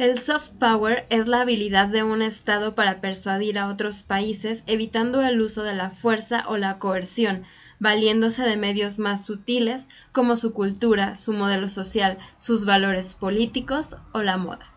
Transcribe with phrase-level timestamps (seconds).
[0.00, 5.20] El soft power es la habilidad de un Estado para persuadir a otros países evitando
[5.20, 7.44] el uso de la fuerza o la coerción,
[7.80, 14.22] valiéndose de medios más sutiles como su cultura, su modelo social, sus valores políticos o
[14.22, 14.72] la moda.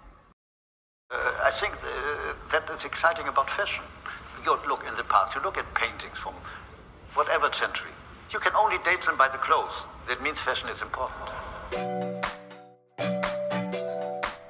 [1.09, 1.15] Uh,
[1.47, 3.85] I think uh, that is exciting about fashion.
[4.44, 6.33] You look in the past, you look at paintings from
[7.15, 7.94] whatever century.
[8.33, 9.85] You can only date them by the clothes.
[10.10, 11.42] That means fashion is important.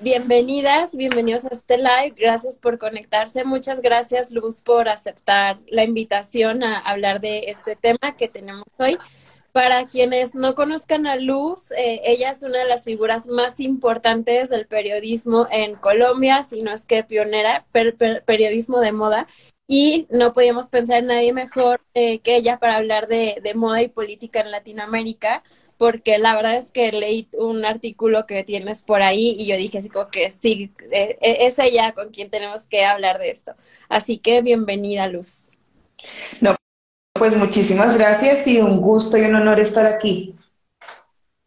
[0.00, 2.14] Bienvenidas, bienvenidos a este live.
[2.16, 3.44] Gracias por conectarse.
[3.44, 8.96] Muchas gracias, Luz, por aceptar la invitación a hablar de este tema que tenemos hoy.
[9.50, 14.50] Para quienes no conozcan a Luz, eh, ella es una de las figuras más importantes
[14.50, 17.66] del periodismo en Colombia, si no es que pionera,
[18.24, 19.26] periodismo de moda.
[19.66, 23.82] Y no podíamos pensar en nadie mejor eh, que ella para hablar de, de moda
[23.82, 25.42] y política en Latinoamérica
[25.78, 29.78] porque la verdad es que leí un artículo que tienes por ahí y yo dije
[29.78, 33.54] así como que sí, eh, eh, es ella con quien tenemos que hablar de esto.
[33.88, 35.44] Así que bienvenida, Luz.
[36.40, 36.56] No,
[37.14, 40.34] pues muchísimas gracias y un gusto y un honor estar aquí.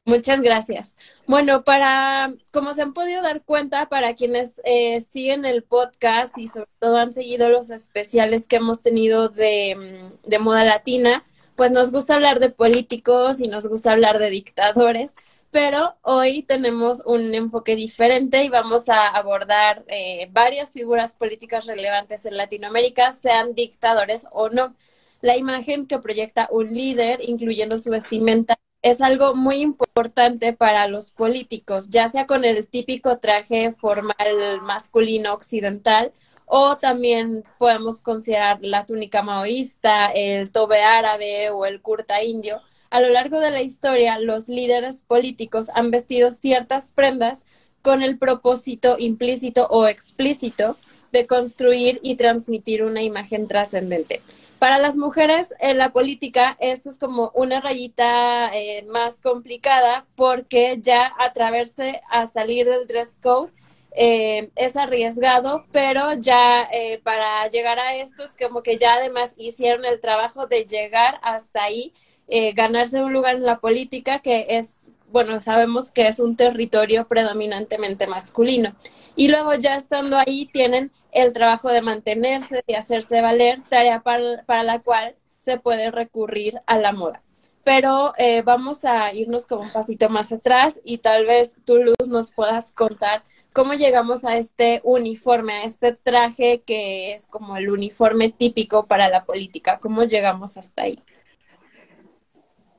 [0.06, 0.96] Muchas gracias.
[1.28, 6.48] Bueno, para, como se han podido dar cuenta, para quienes eh, siguen el podcast y
[6.48, 11.24] sobre todo han seguido los especiales que hemos tenido de, de moda latina,
[11.62, 15.14] pues nos gusta hablar de políticos y nos gusta hablar de dictadores,
[15.52, 22.26] pero hoy tenemos un enfoque diferente y vamos a abordar eh, varias figuras políticas relevantes
[22.26, 24.76] en Latinoamérica, sean dictadores o no.
[25.22, 31.12] La imagen que proyecta un líder, incluyendo su vestimenta, es algo muy importante para los
[31.12, 36.12] políticos, ya sea con el típico traje formal masculino occidental
[36.54, 42.60] o también podemos considerar la túnica maoísta, el tobe árabe o el kurta indio.
[42.90, 47.46] A lo largo de la historia, los líderes políticos han vestido ciertas prendas
[47.82, 50.76] con el propósito implícito o explícito
[51.14, 54.22] de construir y transmitir una imagen trascendente.
[54.60, 60.80] Para las mujeres en la política esto es como una rayita eh, más complicada porque
[60.82, 63.54] ya atreverse a salir del dress code
[63.94, 69.36] eh, es arriesgado, pero ya eh, para llegar a esto es como que ya además
[69.38, 71.94] hicieron el trabajo de llegar hasta ahí,
[72.30, 77.06] eh, ganarse un lugar en la política que es, bueno, sabemos que es un territorio
[77.06, 78.74] predominantemente masculino.
[79.18, 84.44] Y luego ya estando ahí tienen el trabajo de mantenerse, de hacerse valer, tarea para,
[84.46, 87.22] para la cual se puede recurrir a la moda
[87.64, 88.14] pero
[88.44, 92.72] vamos a irnos como un pasito más atrás y tal vez tú, Luz, nos puedas
[92.72, 98.86] contar ¿Cómo llegamos a este uniforme, a este traje que es como el uniforme típico
[98.86, 99.80] para la política?
[99.80, 101.00] ¿Cómo llegamos hasta ahí?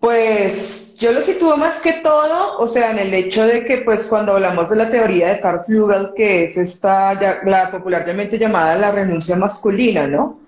[0.00, 4.06] Pues yo lo sitúo más que todo, o sea, en el hecho de que pues
[4.06, 8.91] cuando hablamos de la teoría de Carl Flugel, que es esta, la popularmente llamada la
[8.91, 10.41] renuncia masculina, ¿no?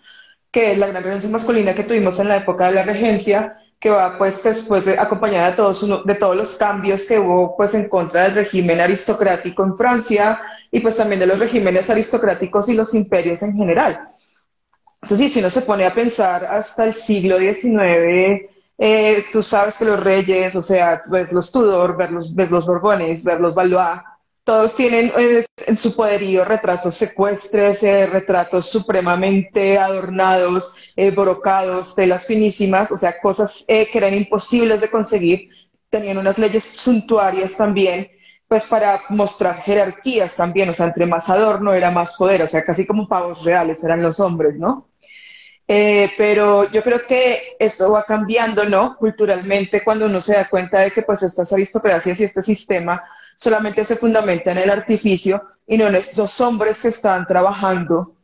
[0.50, 3.90] Que es la gran renuncia masculina que tuvimos en la época de la regencia, que
[3.90, 7.86] va pues después de, acompañada de todos, de todos los cambios que hubo pues en
[7.86, 10.40] contra del régimen aristocrático en Francia
[10.70, 14.08] y pues también de los regímenes aristocráticos y los imperios en general.
[15.02, 19.84] Entonces, si uno se pone a pensar hasta el siglo XIX, eh, tú sabes que
[19.84, 24.00] los reyes, o sea, ves los Tudor, ves los, ves los Borbones, ves los Valois,
[24.44, 32.26] todos tienen eh, en su poderío retratos secuestres, eh, retratos supremamente adornados, eh, brocados, telas
[32.26, 35.48] finísimas, o sea, cosas que eran imposibles de conseguir.
[35.88, 38.10] Tenían unas leyes suntuarias también,
[38.46, 42.64] pues para mostrar jerarquías también, o sea, entre más adorno era más poder, o sea,
[42.64, 44.90] casi como pavos reales eran los hombres, ¿no?
[45.66, 48.98] pero yo creo que esto va cambiando, ¿no?
[48.98, 53.02] Culturalmente, cuando uno se da cuenta de que pues estas aristocracias y este sistema
[53.36, 58.14] solamente se fundamenta en el artificio y no en estos hombres que están trabajando,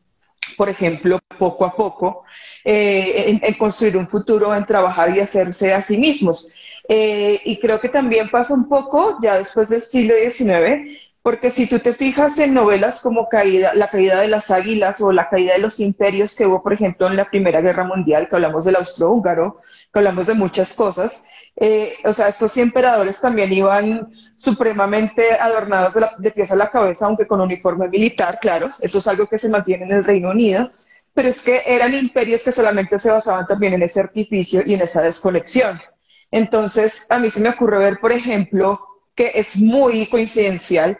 [0.57, 2.23] por ejemplo, poco a poco,
[2.63, 6.53] eh, en, construir un futuro, en trabajar y hacerse a sí mismos.
[6.87, 11.67] Eh, y creo que también pasa un poco ya después del siglo XIX, porque si
[11.67, 15.53] tú te fijas en novelas como caída, La caída de las águilas o La caída
[15.53, 18.75] de los imperios que hubo, por ejemplo, en la Primera Guerra Mundial, que hablamos del
[18.75, 19.61] austrohúngaro,
[19.93, 26.31] que hablamos de muchas cosas, eh, o sea, estos emperadores también iban supremamente adornados de,
[26.31, 29.85] pieza a la cabeza, aunque con uniforme militar, claro, eso es algo que se mantiene
[29.85, 30.71] en el Reino Unido,
[31.13, 34.81] pero es que eran imperios que solamente se basaban también en ese artificio y en
[34.81, 35.79] esa desconexión.
[36.31, 38.79] Entonces, a mí se me ocurre ver, por ejemplo,
[39.13, 40.97] que es muy coincidencial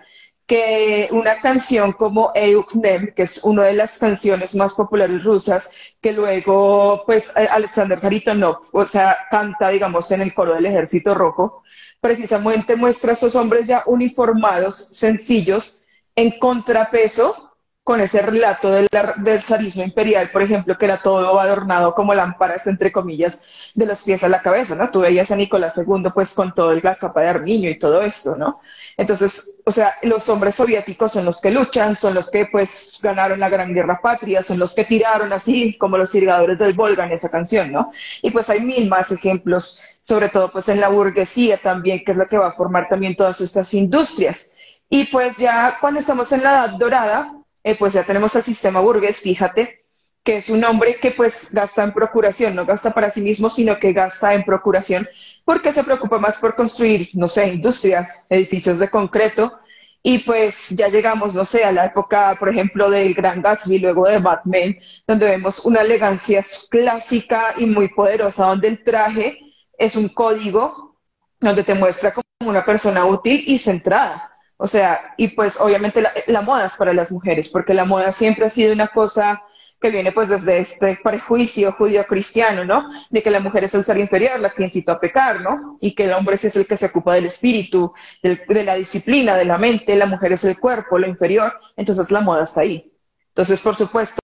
[0.52, 5.72] que una canción como Euknem, que es una de las canciones más populares rusas,
[6.02, 11.64] que luego, pues, Alexander Haritonov, o sea, canta, digamos, en el coro del Ejército Rojo,
[12.02, 15.86] precisamente muestra a esos hombres ya uniformados, sencillos,
[16.18, 17.51] en contrapeso
[17.84, 18.88] con ese relato del,
[19.18, 23.44] del zarismo imperial, por ejemplo, que era todo adornado como lámparas, entre comillas,
[23.74, 24.92] de los pies a la cabeza, ¿no?
[24.92, 28.36] Tú veías a Nicolás II, pues, con toda la capa de armiño y todo esto,
[28.38, 28.60] ¿no?
[28.98, 33.40] Entonces, o sea, los hombres soviéticos son los que luchan, son los que, pues, ganaron
[33.40, 37.14] la Gran Guerra Patria, son los que tiraron así, como los irrigadores del Volga en
[37.14, 37.92] esa canción, ¿no?
[38.22, 42.18] Y pues hay mil más ejemplos, sobre todo, pues, en la burguesía también, que es
[42.18, 44.54] la que va a formar también todas estas industrias.
[44.90, 48.80] Y pues ya cuando estamos en la Edad Dorada, eh, pues ya tenemos al sistema
[48.80, 49.82] burgués, fíjate,
[50.24, 53.80] que es un hombre que pues gasta en procuración, no gasta para sí mismo, sino
[53.80, 55.08] que gasta en procuración,
[55.46, 59.60] porque se preocupa más por construir, no sé, industrias, edificios de concreto,
[60.04, 64.08] y pues ya llegamos, no sé, a la época, por ejemplo, del Gran Gatsby, luego
[64.08, 64.76] de Batman,
[65.08, 69.40] donde vemos una elegancia clásica y muy poderosa, donde el traje
[69.78, 70.98] es un código,
[71.40, 74.31] donde te muestra como una persona útil y centrada.
[74.64, 78.46] O sea, y pues obviamente la, moda es para las mujeres, porque la moda siempre
[78.46, 79.42] ha sido una cosa
[79.80, 82.88] que viene pues desde este prejuicio judío-cristiano, ¿no?
[83.10, 85.80] De que la mujer es el ser inferior, la que incitó a pecar, ¿no?
[85.82, 87.92] Y que el hombre es el que se ocupa del espíritu,
[88.22, 92.22] de la disciplina, de la mente, la mujer es el cuerpo, lo inferior, entonces la
[92.22, 92.94] moda está ahí.
[93.30, 94.20] Entonces, por supuesto,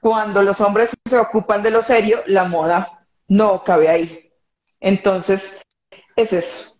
[0.00, 4.32] cuando los hombres se ocupan de lo serio, la moda no cabe ahí.
[4.78, 5.60] Entonces,
[6.14, 6.73] es eso.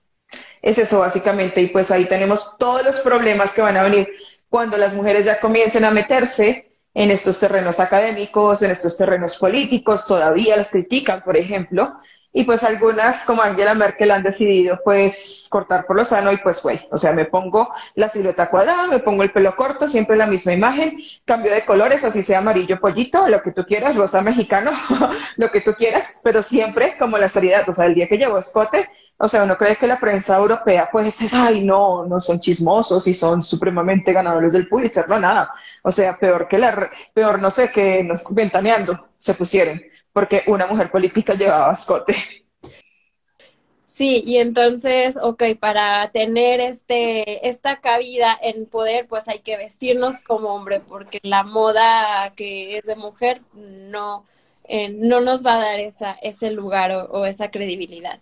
[0.65, 4.09] Es eso básicamente, y pues ahí tenemos todos los problemas que van a venir
[4.49, 10.07] cuando las mujeres ya comiencen a meterse en estos terrenos académicos, en estos terrenos políticos,
[10.07, 11.93] todavía las critican, por ejemplo,
[12.33, 16.63] y pues algunas, como Angela Merkel, han decidido pues cortar por lo sano y pues
[16.63, 20.27] güey, o sea, me pongo la silueta cuadrada, me pongo el pelo corto, siempre la
[20.27, 24.71] misma imagen, cambio de colores, así sea amarillo pollito, lo que tú quieras, rosa mexicano,
[25.37, 28.39] lo que tú quieras, pero siempre como la seriedad, o sea, el día que llevo
[28.39, 32.41] escote, o sea, uno cree que la prensa europea, pues es, ay, no, no son
[32.41, 35.53] chismosos y son supremamente ganadores del Pulitzer, no, nada.
[35.83, 39.81] O sea, peor que la, peor, no sé, que nos ventaneando se pusieron,
[40.13, 42.15] porque una mujer política llevaba escote.
[43.87, 50.21] Sí, y entonces, ok, para tener este, esta cabida en poder, pues hay que vestirnos
[50.21, 54.27] como hombre, porque la moda que es de mujer no,
[54.65, 58.21] eh, no nos va a dar esa, ese lugar o esa credibilidad.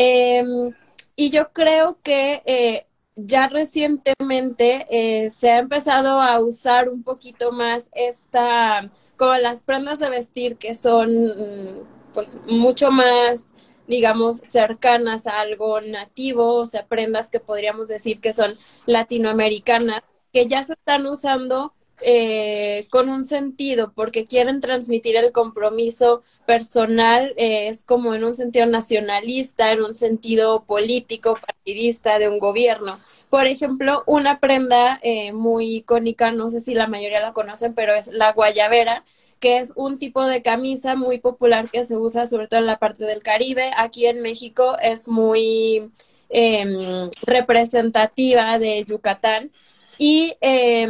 [0.00, 0.72] Em,
[1.16, 2.86] y yo creo que eh,
[3.16, 9.98] ya recientemente eh, se ha empezado a usar un poquito más esta, como las prendas
[9.98, 13.54] de vestir que son mm, pues mucho más
[13.88, 20.46] digamos, cercanas a algo nativo, o sea, prendas que podríamos decir que son latinoamericanas, que
[20.46, 27.68] ya se están usando eh, con un sentido, porque quieren transmitir el compromiso personal, eh,
[27.68, 32.98] es como en un sentido nacionalista, en un sentido político, partidista de un gobierno.
[33.30, 37.94] Por ejemplo, una prenda eh, muy icónica, no sé si la mayoría la conocen, pero
[37.94, 39.04] es la guayabera,
[39.40, 42.78] que es un tipo de camisa muy popular que se usa sobre todo en la
[42.78, 43.70] parte del Caribe.
[43.76, 45.90] Aquí en México es muy
[46.30, 49.50] em, representativa de Yucatán
[49.98, 50.86] y eh,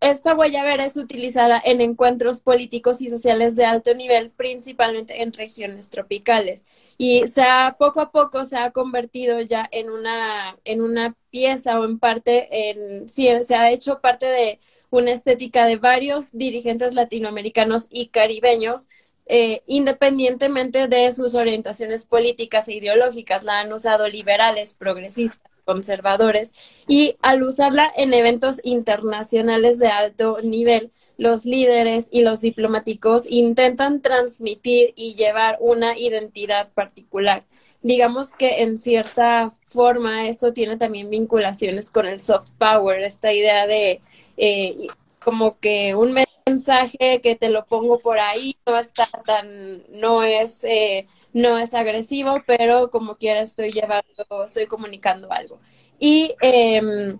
[0.00, 5.90] esta guayabera es utilizada en encuentros políticos y sociales de alto nivel, principalmente en regiones
[5.90, 6.66] tropicales.
[6.96, 11.80] Y se ha, poco a poco se ha convertido ya en una, en una pieza
[11.80, 16.94] o en parte, en, sí, se ha hecho parte de una estética de varios dirigentes
[16.94, 18.88] latinoamericanos y caribeños,
[19.26, 23.42] eh, independientemente de sus orientaciones políticas e ideológicas.
[23.42, 26.54] La han usado liberales, progresistas conservadores
[26.86, 34.00] y al usarla en eventos internacionales de alto nivel, los líderes y los diplomáticos intentan
[34.00, 37.44] transmitir y llevar una identidad particular.
[37.82, 43.66] Digamos que en cierta forma esto tiene también vinculaciones con el soft power, esta idea
[43.66, 44.00] de
[44.36, 44.86] eh,
[45.22, 46.12] como que un
[46.46, 51.74] mensaje que te lo pongo por ahí no está tan, no es eh, no es
[51.74, 55.58] agresivo, pero como quiera estoy llevando, estoy comunicando algo.
[55.98, 57.18] Y em,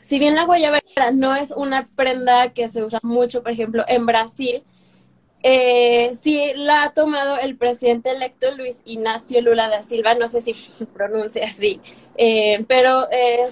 [0.00, 4.06] si bien la guayabera no es una prenda que se usa mucho, por ejemplo, en
[4.06, 4.62] Brasil,
[5.42, 10.40] eh, sí la ha tomado el presidente electo Luis Ignacio Lula da Silva, no sé
[10.40, 11.80] si se pronuncia así,
[12.16, 13.46] eh, pero eh,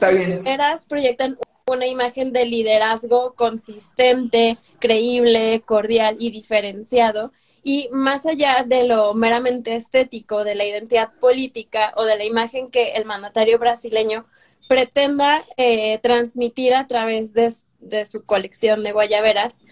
[0.56, 7.32] las proyectan una imagen de liderazgo consistente, creíble, cordial y diferenciado.
[7.62, 12.70] Y más allá de lo meramente estético, de la identidad política o de la imagen
[12.70, 14.26] que el mandatario brasileño
[14.68, 19.64] pretenda eh, transmitir a través de, de, su colección de guayaberas,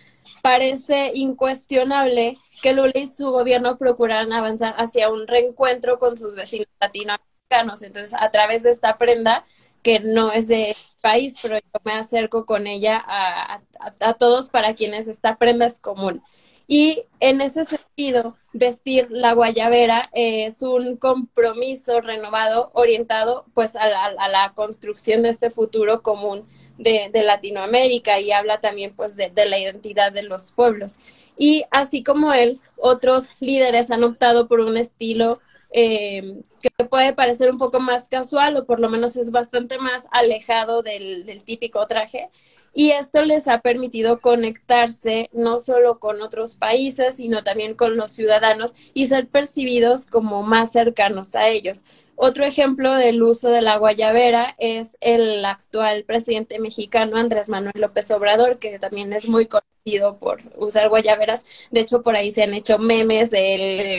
[0.42, 6.68] parece incuestionable que Lula y su gobierno procuraran avanzar hacia un reencuentro con sus vecinos
[6.80, 7.82] latinoamericanos.
[7.82, 9.44] Entonces, a través de esta prenda,
[9.82, 14.74] que no es de país, pero yo me acerco con ella a, a, todos para
[14.74, 16.22] quienes esta prenda es común.
[16.66, 24.52] Y en ese sentido, vestir la guayabera es un compromiso renovado orientado pues a la,
[24.54, 26.46] construcción de este futuro común
[26.78, 30.98] de, Latinoamérica y habla también pues de, la identidad de los pueblos.
[31.36, 35.40] Y así como él, otros líderes han optado por un estilo
[35.72, 40.08] eh, que puede parecer un poco más casual o por lo menos es bastante más
[40.12, 42.30] alejado del, del típico traje.
[42.74, 48.12] Y esto les ha permitido conectarse no solo con otros países, sino también con los
[48.12, 51.84] ciudadanos y ser percibidos como más cercanos a ellos.
[52.16, 58.10] Otro ejemplo del uso de la guayabera es el actual presidente mexicano Andrés Manuel López
[58.10, 61.44] Obrador, que también es muy conocido por usar guayaberas.
[61.70, 63.54] De hecho, por ahí se han hecho memes de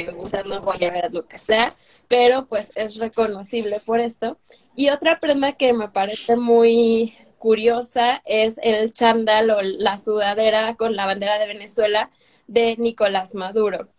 [0.06, 1.76] él usando guayaberas, lo que sea,
[2.08, 4.38] pero pues es reconocible por esto.
[4.76, 10.96] Y otra prenda que me parece muy curiosa es el chándal o la sudadera con
[10.96, 12.10] la bandera de Venezuela
[12.48, 13.90] de Nicolás Maduro.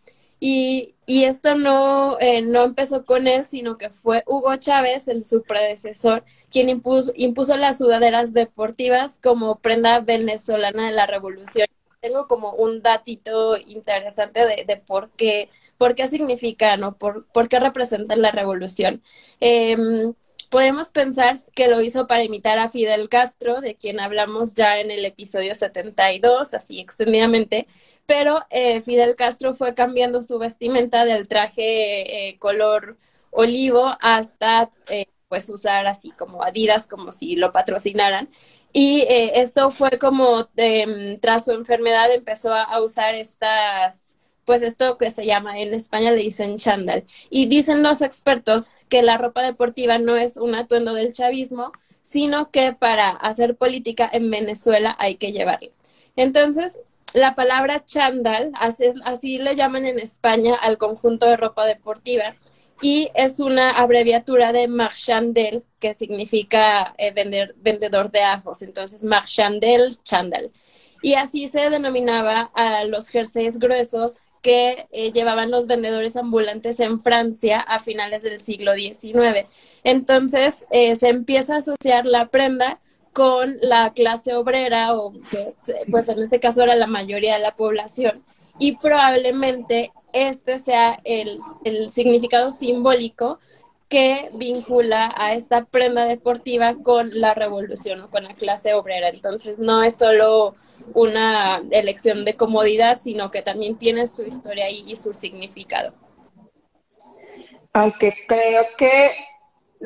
[0.41, 5.25] Y, y esto no, eh, no empezó con él, sino que fue Hugo Chávez, el
[5.25, 11.67] su predecesor, quien impuso, impuso las sudaderas deportivas como prenda venezolana de la revolución.
[12.01, 16.97] Tengo como un datito interesante de, de por qué, por qué significa, ¿no?
[16.99, 19.03] Por, por qué representan la revolución.
[19.41, 19.77] Eh,
[20.55, 24.93] podemos pensar que lo hizo para imitar a Fidel Castro, de quien hablamos ya en
[24.93, 27.67] el episodio 72, así extendidamente,
[28.07, 32.97] pero eh, Fidel Castro fue cambiando su vestimenta del traje eh, color
[33.33, 38.29] olivo hasta eh, pues usar así como Adidas como si lo patrocinaran.
[38.73, 44.14] Y esto fue como de, tras su enfermedad empezó a, usar estas
[44.45, 49.03] pues esto que se llama en España le dicen chándal y dicen los expertos que
[49.03, 51.73] la ropa deportiva no es un atuendo del chavismo
[52.03, 55.71] sino que para hacer política en Venezuela hay que llevarla
[56.17, 56.81] entonces
[57.15, 58.51] la palabra chandal,
[59.05, 62.35] así, le llaman en España al conjunto de ropa deportiva,
[62.83, 68.63] y es una abreviatura de marchandel, que significa eh, vender, vendedor de ajos.
[68.63, 70.51] Entonces, marchandel, chandal.
[71.03, 77.01] Y así se denominaba a los jerseys gruesos que eh, llevaban los vendedores ambulantes en
[77.01, 79.49] Francia a finales del siglo XIX.
[79.85, 82.79] Entonces, eh, se empieza a asociar la prenda
[83.15, 85.55] con la clase obrera o que
[85.91, 88.23] pues en este caso era la mayoría de la población
[88.59, 93.39] y probablemente este sea el, el significado simbólico
[93.89, 99.09] que vincula a esta prenda deportiva con la revolución o con la clase obrera.
[99.09, 100.55] Entonces no es solo
[100.95, 105.95] una elección de comodidad, sino que también tiene su historia y, y su significado.
[107.73, 109.11] Aunque creo que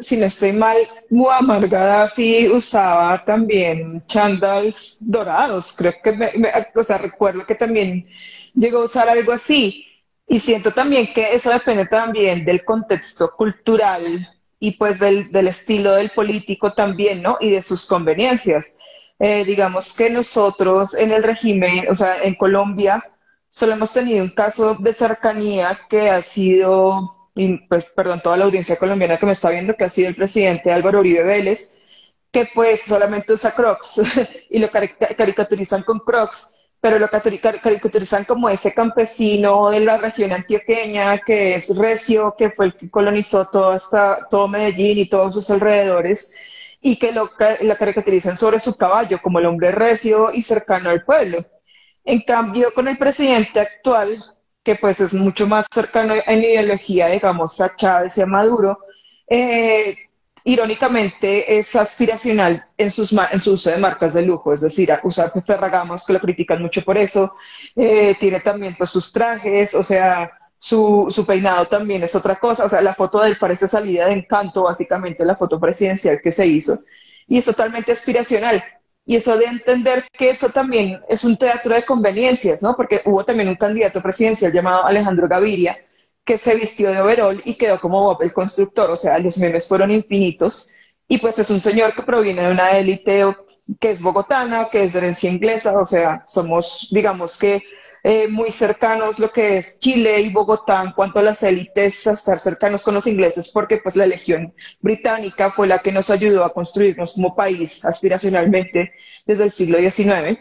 [0.00, 0.76] si no estoy mal,
[1.10, 5.74] Muammar Gaddafi usaba también chandals dorados.
[5.76, 6.32] Creo que, me,
[6.74, 8.08] o sea, recuerdo que también
[8.54, 9.86] llegó a usar algo así.
[10.28, 14.28] Y siento también que eso depende también del contexto cultural
[14.60, 17.38] y pues del, del estilo del político también, ¿no?
[17.40, 18.76] Y de sus conveniencias.
[19.18, 23.04] Eh, digamos que nosotros en el régimen, o sea, en Colombia,
[23.48, 28.46] solo hemos tenido un caso de cercanía que ha sido y pues perdón, toda la
[28.46, 31.78] audiencia colombiana que me está viendo, que ha sido el presidente Álvaro Uribe Vélez,
[32.32, 34.02] que pues solamente usa Crocs
[34.50, 41.18] y lo caricaturizan con Crocs, pero lo caricaturizan como ese campesino de la región antioqueña
[41.18, 45.50] que es recio, que fue el que colonizó todo, hasta, todo Medellín y todos sus
[45.50, 46.36] alrededores,
[46.80, 47.30] y que lo,
[47.62, 51.44] lo caricaturizan sobre su caballo como el hombre recio y cercano al pueblo.
[52.04, 54.16] En cambio, con el presidente actual,
[54.62, 58.78] que pues es mucho más cercano en ideología, digamos, a Chávez y a Maduro,
[59.26, 59.96] eh,
[60.48, 65.30] irónicamente es aspiracional en, sus, en su uso de marcas de lujo, es decir, usar
[65.46, 67.34] Ferragamos, que lo critican mucho por eso,
[67.76, 72.64] eh, tiene también pues sus trajes, o sea, su, su, peinado también es otra cosa,
[72.64, 76.32] o sea, la foto de él parece salida de encanto, básicamente la foto presidencial que
[76.32, 76.78] se hizo,
[77.26, 78.64] y es totalmente aspiracional.
[79.04, 82.76] Y eso de entender que eso también es un teatro de conveniencias, ¿no?
[82.76, 85.78] Porque hubo también un candidato presidencial llamado Alejandro Gaviria
[86.28, 89.66] que se vistió de overol y quedó como Bob el constructor, o sea, los memes
[89.66, 90.70] fueron infinitos.
[91.08, 93.24] Y pues es un señor que proviene de una élite
[93.80, 97.62] que es bogotana, que es de herencia inglesa, o sea, somos, digamos que
[98.02, 102.12] eh, muy cercanos lo que es Chile y Bogotá en cuanto a las élites, a
[102.12, 106.44] estar cercanos con los ingleses, porque pues la Legión Británica fue la que nos ayudó
[106.44, 108.92] a construirnos como país aspiracionalmente
[109.24, 110.40] desde el siglo XIX.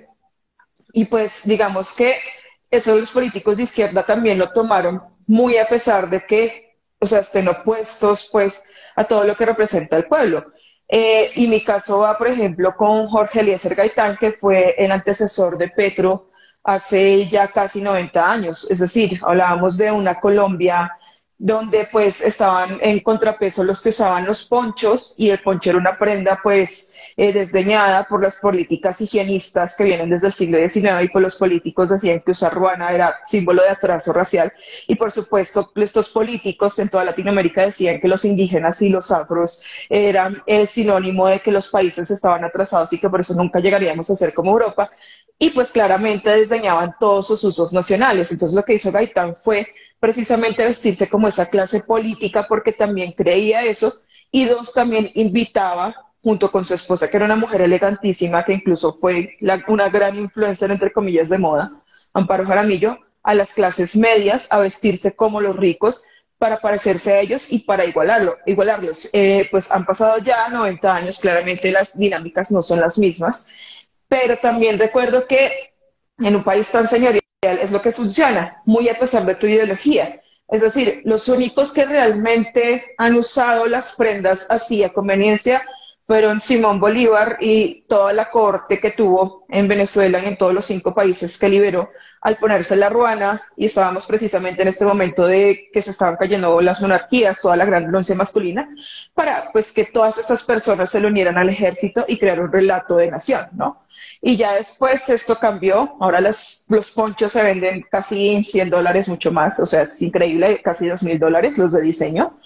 [0.91, 2.15] Y pues digamos que
[2.70, 7.19] eso los políticos de izquierda también lo tomaron muy a pesar de que, o sea,
[7.19, 8.63] estén opuestos pues
[8.96, 10.51] a todo lo que representa el pueblo.
[10.89, 15.57] Eh, y mi caso va, por ejemplo, con Jorge Eliezer Gaitán, que fue el antecesor
[15.57, 16.31] de Petro
[16.63, 18.69] hace ya casi 90 años.
[18.72, 20.91] Es decir, hablábamos de una Colombia
[21.38, 25.98] donde pues estaban en contrapeso los que usaban los ponchos y el poncho era una
[25.98, 31.09] prenda pues eh, desdeñada por las políticas higienistas que vienen desde el siglo XIX y
[31.09, 34.53] por los políticos decían que usar ruana era símbolo de atraso racial.
[34.88, 39.65] Y por supuesto estos políticos en toda Latinoamérica decían que los indígenas y los afros
[39.89, 44.12] eran el sinónimo de que los países estaban atrasados y que por eso nunca llegaríamos
[44.12, 44.91] a ser como Europa.
[45.39, 48.31] Y pues claramente desdeñaban todos sus usos nacionales.
[48.31, 49.67] Entonces lo que hizo Gaitán fue
[50.00, 53.91] precisamente vestirse como esa clase política porque también creía eso.
[54.29, 58.98] Y dos, también invitaba junto con su esposa, que era una mujer elegantísima, que incluso
[59.00, 59.38] fue
[59.69, 61.72] una gran influencer, entre comillas, de moda,
[62.12, 66.03] Amparo Jaramillo, a las clases medias a vestirse como los ricos
[66.38, 69.10] para parecerse a ellos y para igualarlo, igualarlos.
[69.13, 73.48] Eh, pues han pasado ya 90 años, claramente las dinámicas no son las mismas,
[74.10, 75.50] pero también recuerdo que
[76.19, 80.22] en un país tan señorial es lo que funciona, muy a pesar de tu ideología.
[80.50, 85.65] Es decir, los únicos que realmente han usado las prendas así a conveniencia
[86.07, 90.65] fueron Simón Bolívar y toda la corte que tuvo en Venezuela y en todos los
[90.65, 91.89] cinco países que liberó
[92.21, 96.61] al ponerse la ruana y estábamos precisamente en este momento de que se estaban cayendo
[96.61, 98.69] las monarquías, toda la gran renuncia masculina,
[99.13, 102.95] para pues que todas estas personas se le unieran al ejército y crear un relato
[102.95, 103.83] de nación, ¿no?
[104.21, 109.59] Y ya después esto cambió, ahora los ponchos se venden casi 100 dólares, mucho más,
[109.59, 112.39] o sea, es increíble, casi 2 mil dólares los de diseño,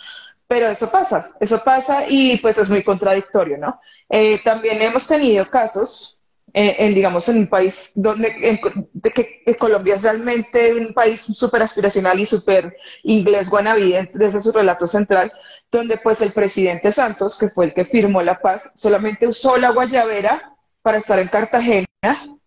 [0.52, 3.80] pero eso pasa, eso pasa y pues es muy contradictorio, ¿no?
[4.10, 8.60] Eh, también hemos tenido casos, eh, en, digamos, en un país donde
[8.92, 14.52] de que, Colombia es realmente un país súper aspiracional y súper inglés guanabí desde su
[14.52, 15.32] relato central,
[15.72, 19.72] donde pues el presidente Santos, que fue el que firmó la paz, solamente usó la
[19.72, 21.88] guayabera para estar en Cartagena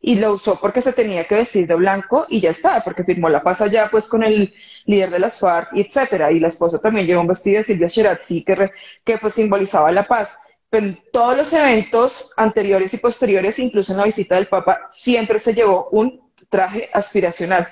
[0.01, 3.29] y lo usó porque se tenía que vestir de blanco y ya está, porque firmó
[3.29, 4.53] la paz allá pues con el
[4.85, 6.33] líder de las FARC y etcétera.
[6.33, 8.71] Y la esposa también llevó un vestido de Silvia Sherazzi que,
[9.05, 10.39] que pues simbolizaba la paz.
[10.69, 15.39] Pero en todos los eventos anteriores y posteriores, incluso en la visita del Papa, siempre
[15.39, 17.69] se llevó un traje aspiracional.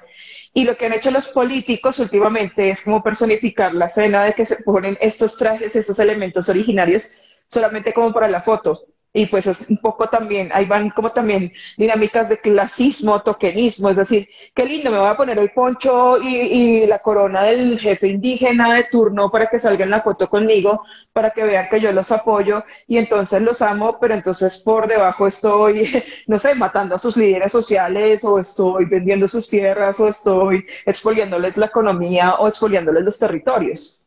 [0.55, 4.47] Y lo que han hecho los políticos últimamente es como personificar la escena de que
[4.47, 7.16] se ponen estos trajes, estos elementos originarios,
[7.49, 11.53] solamente como para la foto y pues es un poco también, ahí van como también
[11.77, 16.37] dinámicas de clasismo, tokenismo, es decir, qué lindo, me voy a poner hoy poncho y,
[16.37, 20.85] y, la corona del jefe indígena de turno para que salga en la foto conmigo,
[21.12, 25.27] para que vean que yo los apoyo y entonces los amo, pero entonces por debajo
[25.27, 25.90] estoy,
[26.27, 31.59] no sé, matando a sus líderes sociales o estoy vendiendo sus tierras o estoy expoliándoles
[31.59, 34.03] la economía o expoliándoles los territorios.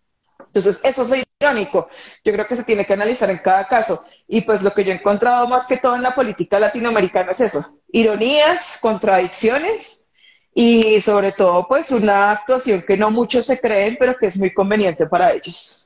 [0.56, 1.89] Entonces, eso es lo irónico.
[2.24, 4.06] Yo creo que se tiene que analizar en cada caso.
[4.28, 7.42] Y pues lo que yo he encontrado más que todo en la política latinoamericana es
[7.42, 7.80] eso.
[7.90, 10.10] Ironías, contradicciones
[10.54, 14.54] y sobre todo pues una actuación que no muchos se creen, pero que es muy
[14.54, 15.86] conveniente para ellos.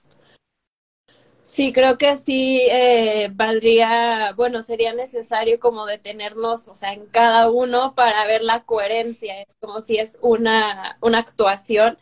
[1.49, 7.49] Sí, creo que sí eh, valdría, bueno, sería necesario como detenernos, o sea, en cada
[7.49, 9.41] uno para ver la coherencia.
[9.41, 11.97] Es como si es una, una actuación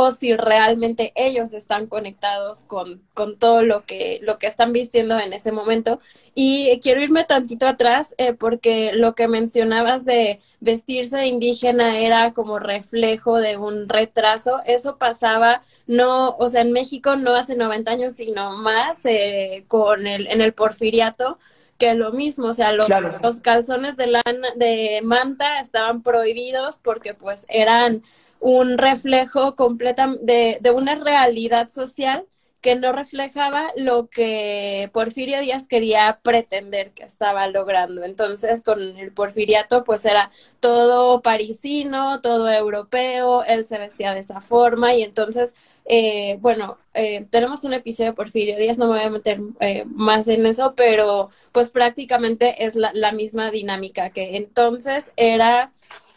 [0.00, 5.18] o si realmente ellos están conectados con, con todo lo que, lo que están vistiendo
[5.18, 5.98] en ese momento.
[6.36, 12.60] Y quiero irme tantito atrás eh, porque lo que mencionabas de vestirse indígena era como
[12.60, 14.60] reflejo de un retraso.
[14.66, 20.06] Eso pasaba, no, o sea, en México no hace 90 años, sino más eh, con
[20.06, 21.40] el, en el porfiriato
[21.76, 27.46] que lo mismo, o sea, los calzones de lana, de manta estaban prohibidos porque pues
[27.48, 28.04] eran
[28.40, 32.26] un reflejo completa de, de una realidad social
[32.60, 38.02] que no reflejaba lo que Porfirio Díaz quería pretender que estaba logrando.
[38.04, 44.40] Entonces, con el porfiriato, pues era todo parisino, todo europeo, él se vestía de esa
[44.40, 49.06] forma y entonces, eh, bueno, eh, tenemos un episodio de Porfirio Díaz, no me voy
[49.06, 54.36] a meter eh, más en eso, pero pues prácticamente es la, la misma dinámica que
[54.36, 55.70] entonces era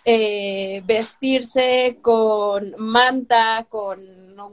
[0.06, 4.00] eh, vestirse con manta, con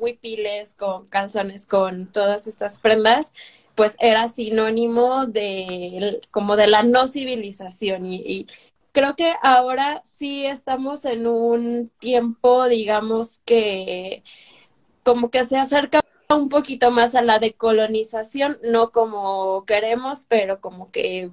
[0.01, 3.35] huipiles, con calzones, con todas estas prendas,
[3.75, 8.47] pues era sinónimo de como de la no civilización y, y
[8.93, 14.23] creo que ahora sí estamos en un tiempo, digamos que
[15.05, 20.91] como que se acerca un poquito más a la decolonización, no como queremos, pero como
[20.91, 21.31] que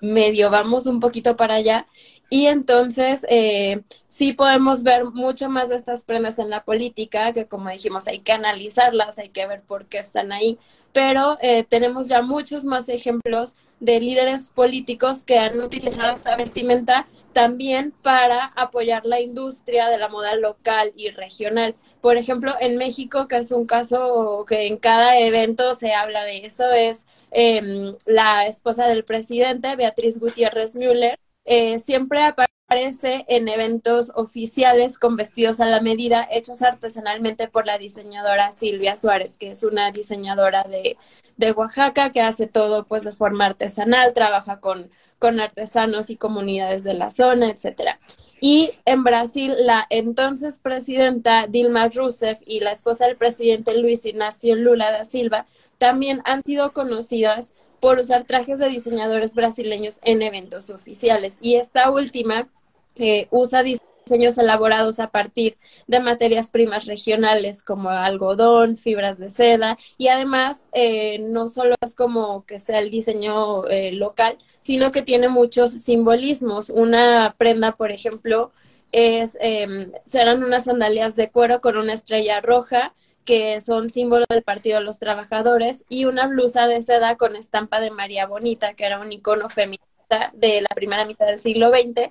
[0.00, 1.86] medio vamos un poquito para allá.
[2.30, 7.46] Y entonces eh, sí podemos ver mucho más de estas prendas en la política, que
[7.46, 10.58] como dijimos, hay que analizarlas, hay que ver por qué están ahí,
[10.92, 17.06] pero eh, tenemos ya muchos más ejemplos de líderes políticos que han utilizado esta vestimenta
[17.32, 21.74] también para apoyar la industria de la moda local y regional.
[22.00, 26.46] Por ejemplo, en México, que es un caso que en cada evento se habla de
[26.46, 34.10] eso, es eh, la esposa del presidente, Beatriz Gutiérrez Müller, eh, siempre aparece en eventos
[34.14, 39.62] oficiales con vestidos a la medida hechos artesanalmente por la diseñadora Silvia Suárez, que es
[39.62, 40.96] una diseñadora de,
[41.36, 46.84] de Oaxaca que hace todo pues de forma artesanal, trabaja con, con artesanos y comunidades
[46.84, 47.98] de la zona, etcétera.
[48.40, 54.54] Y en Brasil, la entonces presidenta Dilma Rousseff y la esposa del presidente Luis Ignacio
[54.54, 55.46] Lula da Silva
[55.78, 61.38] también han sido conocidas por usar trajes de diseñadores brasileños en eventos oficiales.
[61.42, 62.48] Y esta última
[62.96, 69.76] eh, usa diseños elaborados a partir de materias primas regionales como algodón, fibras de seda
[69.98, 75.02] y además eh, no solo es como que sea el diseño eh, local, sino que
[75.02, 76.70] tiene muchos simbolismos.
[76.70, 78.50] Una prenda, por ejemplo,
[78.92, 82.94] es em, serán unas sandalias de cuero con una estrella roja
[83.24, 87.80] que son símbolo del Partido de los Trabajadores, y una blusa de seda con estampa
[87.80, 92.10] de María Bonita, que era un icono feminista de la primera mitad del siglo XX,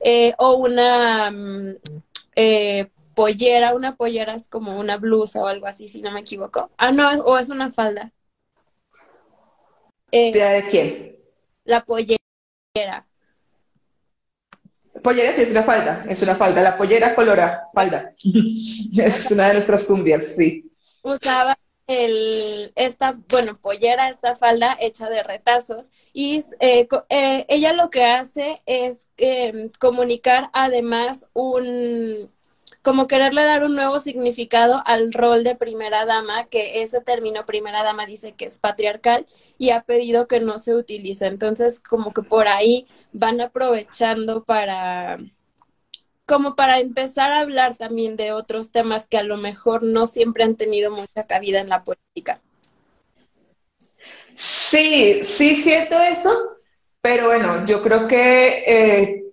[0.00, 1.76] eh, o una mm,
[2.36, 6.70] eh, pollera, una pollera es como una blusa o algo así, si no me equivoco.
[6.76, 8.12] Ah, no, o es una falda.
[10.10, 11.16] Eh, ¿De quién?
[11.64, 12.18] La pollera.
[15.04, 16.62] Pollera sí es una falda, es una falda.
[16.62, 18.14] La pollera colora, falda.
[18.96, 20.72] es una de nuestras cumbias, sí.
[21.02, 27.90] Usaba el, esta, bueno, pollera, esta falda hecha de retazos y eh, eh, ella lo
[27.90, 32.30] que hace es eh, comunicar además un,
[32.84, 37.82] como quererle dar un nuevo significado al rol de primera dama, que ese término primera
[37.82, 41.24] dama dice que es patriarcal y ha pedido que no se utilice.
[41.26, 45.18] Entonces, como que por ahí van aprovechando para
[46.26, 50.44] como para empezar a hablar también de otros temas que a lo mejor no siempre
[50.44, 52.40] han tenido mucha cabida en la política.
[54.34, 56.58] Sí, sí siento eso,
[57.00, 59.24] pero bueno, yo creo que eh,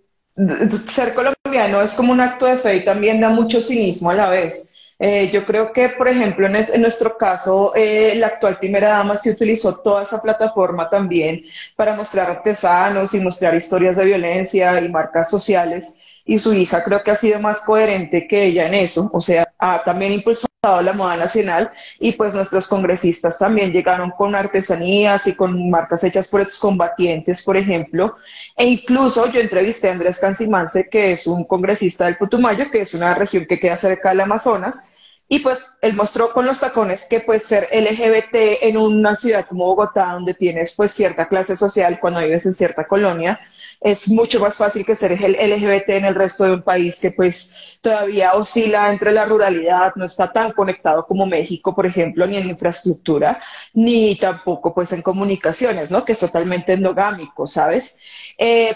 [0.87, 4.29] ser colombiano es como un acto de fe y también da mucho cinismo a la
[4.29, 4.69] vez.
[4.99, 9.31] Eh, yo creo que, por ejemplo, en, nuestro caso, eh, la actual primera dama sí
[9.31, 11.43] utilizó toda esa plataforma también
[11.75, 15.99] para mostrar artesanos y mostrar historias de violencia y marcas sociales
[16.31, 19.53] y su hija creo que ha sido más coherente que ella en eso, o sea,
[19.59, 25.35] ha también impulsado la moda nacional y pues nuestros congresistas también llegaron con artesanías y
[25.35, 28.15] con marcas hechas por excombatientes, por ejemplo,
[28.55, 32.93] e incluso yo entrevisté a Andrés Cancimance, que es un congresista del Putumayo, que es
[32.93, 34.93] una región que queda cerca del Amazonas,
[35.27, 39.65] y pues él mostró con los tacones que pues ser LGBT en una ciudad como
[39.65, 43.37] Bogotá, donde tienes pues cierta clase social cuando vives en cierta colonia,
[43.81, 47.79] es mucho más fácil que ser LGBT en el resto de un país que pues
[47.81, 52.49] todavía oscila entre la ruralidad, no está tan conectado como México, por ejemplo, ni en
[52.49, 53.41] infraestructura,
[53.73, 56.05] ni tampoco pues en comunicaciones, ¿no?
[56.05, 57.99] Que es totalmente endogámico, ¿sabes?
[58.37, 58.75] Eh,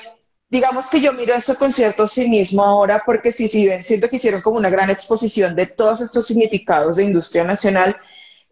[0.50, 4.41] digamos que yo miro esto con cierto cinismo ahora porque sí, sí, siento que hicieron
[4.41, 7.96] como una gran exposición de todos estos significados de industria nacional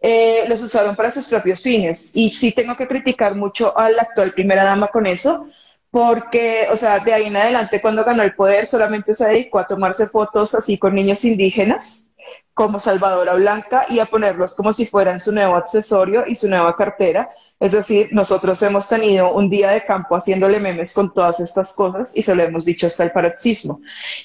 [0.06, 2.16] eh, los usaron para sus propios fines.
[2.16, 5.48] Y sí tengo que criticar mucho a la actual primera dama con eso,
[5.94, 9.68] porque, o sea, de ahí en adelante cuando ganó el poder solamente se dedicó a
[9.68, 12.10] tomarse fotos así con niños indígenas
[12.56, 16.76] como Salvadora Blanca y a ponerlos como si fueran su nuevo accesorio y su nueva
[16.76, 17.30] cartera.
[17.60, 22.18] Es decir, nosotros hemos tenido un día de campo haciéndole memes con todas estas cosas
[22.18, 23.80] y se lo hemos dicho hasta el paroxismo.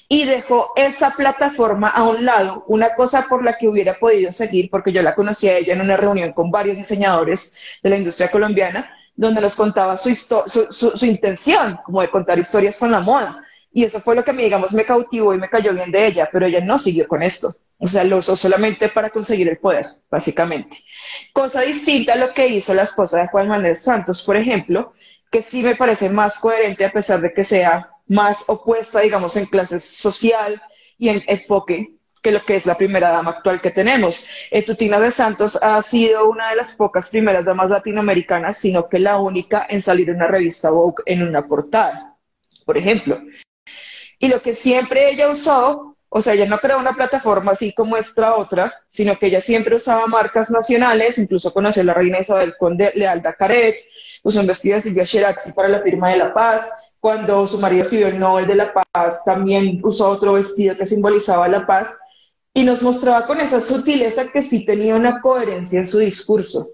[0.08, 4.70] Y dejó esa plataforma a un lado, una cosa por la que hubiera podido seguir,
[4.70, 8.30] porque yo la conocí a ella en una reunión con varios diseñadores de la industria
[8.30, 13.44] colombiana, donde nos contaba su, su, intención, como de contar historias con la moda.
[13.72, 16.28] Y eso fue lo que mí, digamos, me cautivó y me cayó bien de ella,
[16.32, 17.52] pero ella no siguió con esto.
[17.78, 20.78] O sea, lo usó solamente para conseguir el poder, básicamente.
[21.32, 24.92] Cosa distinta a lo que hizo la esposa de Juan Manuel Santos, por ejemplo,
[25.32, 29.46] que sí me parece más coherente a pesar de que sea más opuesta, digamos, en
[29.46, 30.62] clase social
[30.96, 34.28] y en enfoque, que lo que es la primera dama actual que tenemos.
[34.50, 38.98] Eh, Tutina de Santos ha sido una de las pocas primeras damas latinoamericanas, sino que
[38.98, 42.16] la única en salir en una revista Vogue en una portada,
[42.64, 43.20] por ejemplo.
[44.18, 47.96] Y lo que siempre ella usó, o sea, ella no creó una plataforma así como
[47.96, 52.56] esta otra, sino que ella siempre usaba marcas nacionales, incluso conoció a la reina Isabel
[52.58, 53.76] Conde Leal Caret,
[54.22, 56.68] usó un vestido de Silvia Sheraxi para la firma de la paz,
[57.00, 61.46] cuando su marido recibió el Nobel de la Paz, también usó otro vestido que simbolizaba
[61.48, 61.98] la paz,
[62.54, 66.70] y nos mostraba con esa sutileza que sí tenía una coherencia en su discurso.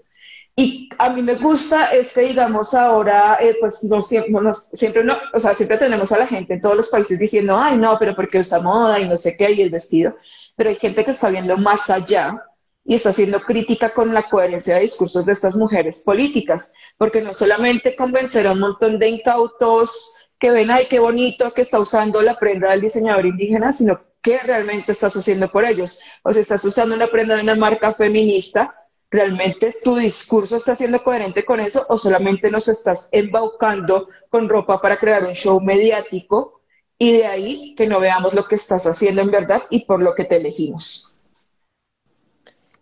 [0.57, 5.39] Y a mí me gusta es que, digamos, ahora, eh, pues no, siempre, no, o
[5.39, 8.39] sea, siempre tenemos a la gente en todos los países diciendo, ay, no, pero porque
[8.39, 10.15] usa moda y no sé qué, y el vestido.
[10.55, 12.41] Pero hay gente que está viendo más allá
[12.85, 17.33] y está haciendo crítica con la coherencia de discursos de estas mujeres políticas, porque no
[17.33, 22.21] solamente convencer a un montón de incautos que ven, ay, qué bonito que está usando
[22.21, 25.99] la prenda del diseñador indígena, sino qué realmente estás haciendo por ellos.
[26.23, 28.75] O si estás usando una prenda de una marca feminista,
[29.11, 34.81] ¿realmente tu discurso está siendo coherente con eso o solamente nos estás embaucando con ropa
[34.81, 36.61] para crear un show mediático
[36.97, 40.15] y de ahí que no veamos lo que estás haciendo en verdad y por lo
[40.15, 41.19] que te elegimos?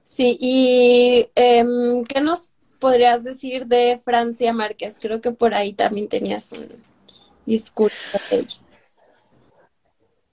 [0.06, 4.98] Sí, y em, ¿qué nos podrías decir de Francia Márquez?
[4.98, 6.70] Creo que por ahí también tenías un
[7.46, 7.98] discurso
[8.30, 8.58] de ella.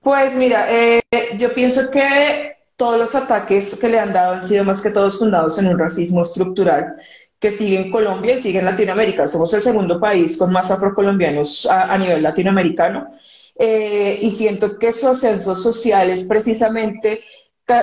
[0.02, 1.02] Pues mira, eh,
[1.36, 5.18] yo pienso que todos los ataques que le han dado han sido más que todos
[5.18, 6.96] fundados en un racismo estructural
[7.38, 9.28] que sigue en Colombia y sigue en Latinoamérica.
[9.28, 13.14] Somos el segundo país con más afrocolombianos a, nivel latinoamericano.
[13.58, 17.22] Eh, y siento que su ascenso social es precisamente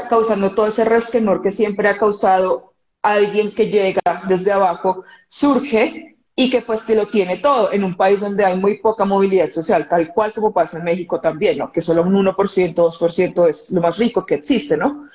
[0.09, 6.51] causando todo ese resquemor que siempre ha causado alguien que llega desde abajo, surge y
[6.51, 9.89] que pues que lo tiene todo en un país donde hay muy poca movilidad social,
[9.89, 11.71] tal cual como pasa en México también, ¿no?
[11.71, 15.09] que solo un 1%, 2% es lo más rico que existe, ¿no?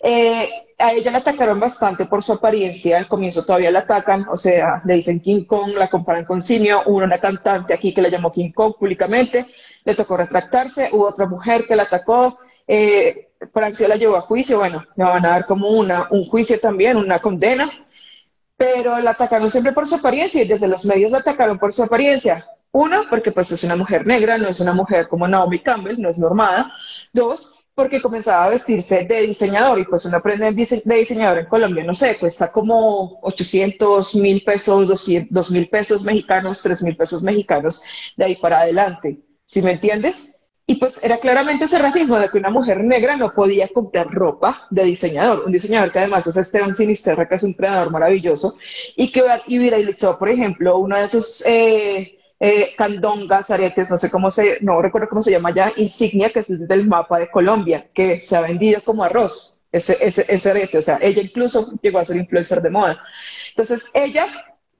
[0.00, 4.36] Eh, a ella la atacaron bastante por su apariencia, al comienzo todavía la atacan, o
[4.36, 8.08] sea, le dicen King Kong, la comparan con Simio, hubo una cantante aquí que la
[8.08, 9.46] llamó King Kong públicamente,
[9.84, 12.38] le tocó retractarse, hubo otra mujer que la atacó,
[12.68, 16.60] eh, Francia la llevó a juicio, bueno, le van a dar como una, un juicio
[16.60, 17.68] también, una condena,
[18.58, 21.84] pero la atacaron siempre por su apariencia y desde los medios la atacaron por su
[21.84, 22.46] apariencia.
[22.72, 26.10] Uno, porque pues es una mujer negra, no es una mujer como Naomi Campbell, no
[26.10, 26.74] es normada.
[27.12, 31.84] Dos, porque comenzaba a vestirse de diseñador y pues una prenda de diseñador en Colombia,
[31.84, 37.84] no sé, cuesta como 800 mil pesos, 200 mil pesos mexicanos, 3 mil pesos mexicanos
[38.16, 39.22] de ahí para adelante.
[39.46, 40.37] ¿Sí me entiendes?
[40.70, 44.66] Y pues era claramente ese racismo de que una mujer negra no podía comprar ropa
[44.68, 48.54] de diseñador, un diseñador que además es Esteban Sinisterra, que es un creador maravilloso,
[48.94, 54.30] y que viralizó, por ejemplo, uno de sus eh, eh, candongas, aretes, no sé cómo
[54.30, 58.20] se, no recuerdo cómo se llama ya, insignia, que es del mapa de Colombia, que
[58.20, 62.04] se ha vendido como arroz, ese, ese, ese arete, o sea, ella incluso llegó a
[62.04, 63.00] ser influencer de moda.
[63.52, 64.26] Entonces, ella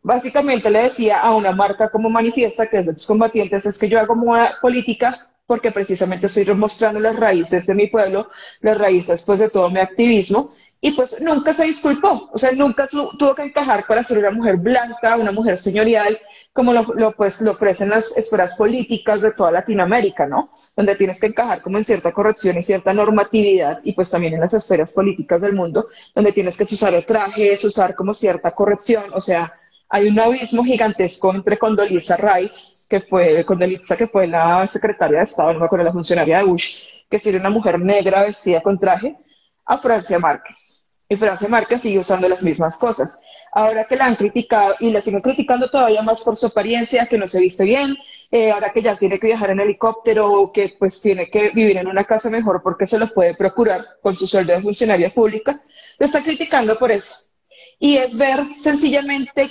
[0.02, 3.88] básicamente le decía a una marca como manifiesta, que es de los combatientes, es que
[3.88, 8.28] yo hago moda política porque precisamente estoy mostrando las raíces de mi pueblo,
[8.60, 12.86] las raíces pues de todo mi activismo, y pues nunca se disculpó, o sea, nunca
[12.86, 16.18] tuvo que encajar para ser una mujer blanca, una mujer señorial,
[16.52, 20.52] como lo, pues, lo ofrecen las esferas políticas de toda Latinoamérica, ¿no?
[20.76, 24.40] Donde tienes que encajar como en cierta corrección y cierta normatividad, y pues también en
[24.40, 29.04] las esferas políticas del mundo, donde tienes que usar el traje, usar como cierta corrección,
[29.14, 29.54] o sea,
[29.90, 35.24] hay un abismo gigantesco entre Condoleezza Rice, que fue, Condoleezza, que fue la secretaria de
[35.24, 38.78] Estado, no me acuerdo, la funcionaria de Bush, que sería una mujer negra vestida con
[38.78, 39.16] traje,
[39.64, 40.90] a Francia Márquez.
[41.08, 43.20] Y Francia Márquez sigue usando las mismas cosas.
[43.52, 47.16] Ahora que la han criticado y la siguen criticando todavía más por su apariencia, que
[47.16, 47.96] no se viste bien,
[48.30, 51.86] eh, ahora que ya tiene que viajar en helicóptero, que pues tiene que vivir en
[51.86, 55.62] una casa mejor porque se lo puede procurar con su sueldo de funcionaria pública,
[55.98, 57.32] lo está criticando por eso.
[57.78, 59.48] Y es ver sencillamente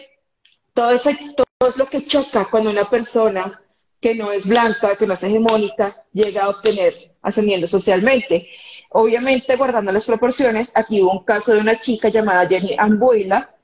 [0.77, 3.59] todo, eso, todo es lo que choca cuando una persona
[3.99, 8.47] que no es blanca, que no es hegemónica, llega a obtener ascendiendo socialmente.
[8.91, 13.55] Obviamente, guardando las proporciones, aquí hubo un caso de una chica llamada Jenny Ambuila,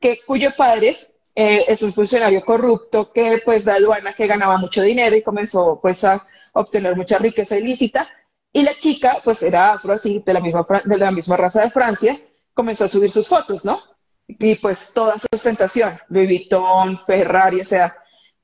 [0.00, 0.96] que, cuyo padre
[1.34, 5.78] eh, es un funcionario corrupto que pues da aduana que ganaba mucho dinero y comenzó
[5.82, 8.08] pues a obtener mucha riqueza ilícita.
[8.54, 11.70] Y la chica pues era afro, así, de la misma, de la misma raza de
[11.70, 12.16] Francia,
[12.54, 13.82] comenzó a subir sus fotos, ¿no?
[14.26, 17.96] Y pues toda su ostentación, Louis Vuitton, Ferrari, o sea,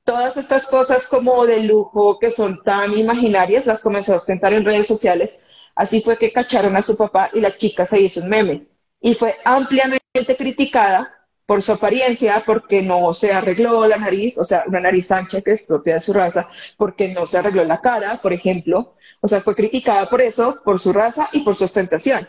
[0.03, 4.65] todas estas cosas como de lujo que son tan imaginarias, las comenzó a ostentar en
[4.65, 5.45] redes sociales.
[5.75, 8.67] Así fue que cacharon a su papá y la chica se hizo un meme.
[8.99, 14.63] Y fue ampliamente criticada por su apariencia, porque no se arregló la nariz, o sea,
[14.67, 18.19] una nariz ancha que es propia de su raza, porque no se arregló la cara,
[18.21, 18.95] por ejemplo.
[19.21, 22.27] O sea, fue criticada por eso, por su raza y por su ostentación.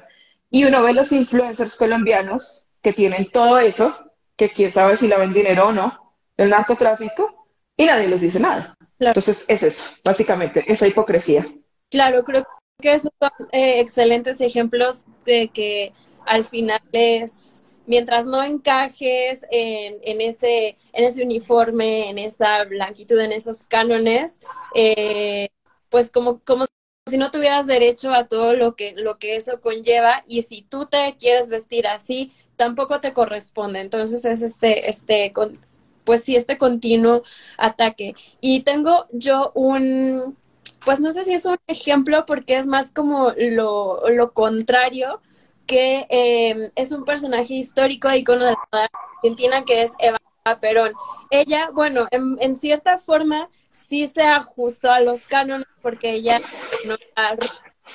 [0.51, 5.19] Y uno ve los influencers colombianos que tienen todo eso, que quién sabe si la
[5.19, 8.77] ven dinero o no, el narcotráfico, y nadie les dice nada.
[8.99, 11.47] Entonces, es eso, básicamente, esa hipocresía.
[11.91, 12.47] Claro, creo
[12.81, 15.93] que esos son eh, excelentes ejemplos de que
[16.27, 23.19] al final es mientras no encajes en, en, ese, en ese uniforme, en esa blanquitud,
[23.19, 24.41] en esos cánones,
[24.75, 25.49] eh,
[25.89, 26.65] pues como, como
[27.09, 30.87] si no tuvieras derecho a todo lo que, lo que eso conlleva y si tú
[30.87, 33.81] te quieres vestir así, tampoco te corresponde.
[33.81, 35.33] Entonces es este, este,
[36.05, 37.23] pues sí, este continuo
[37.59, 38.15] ataque.
[38.41, 40.37] Y tengo yo un,
[40.85, 45.21] pues no sé si es un ejemplo porque es más como lo, lo contrario,
[45.67, 50.19] que em, es un personaje histórico de icono de la Argentina, que es Eva
[50.61, 50.93] Perón.
[51.31, 56.41] Ella, bueno, en, cierta forma sí se ajustó a los cánones porque ella
[56.87, 57.37] no era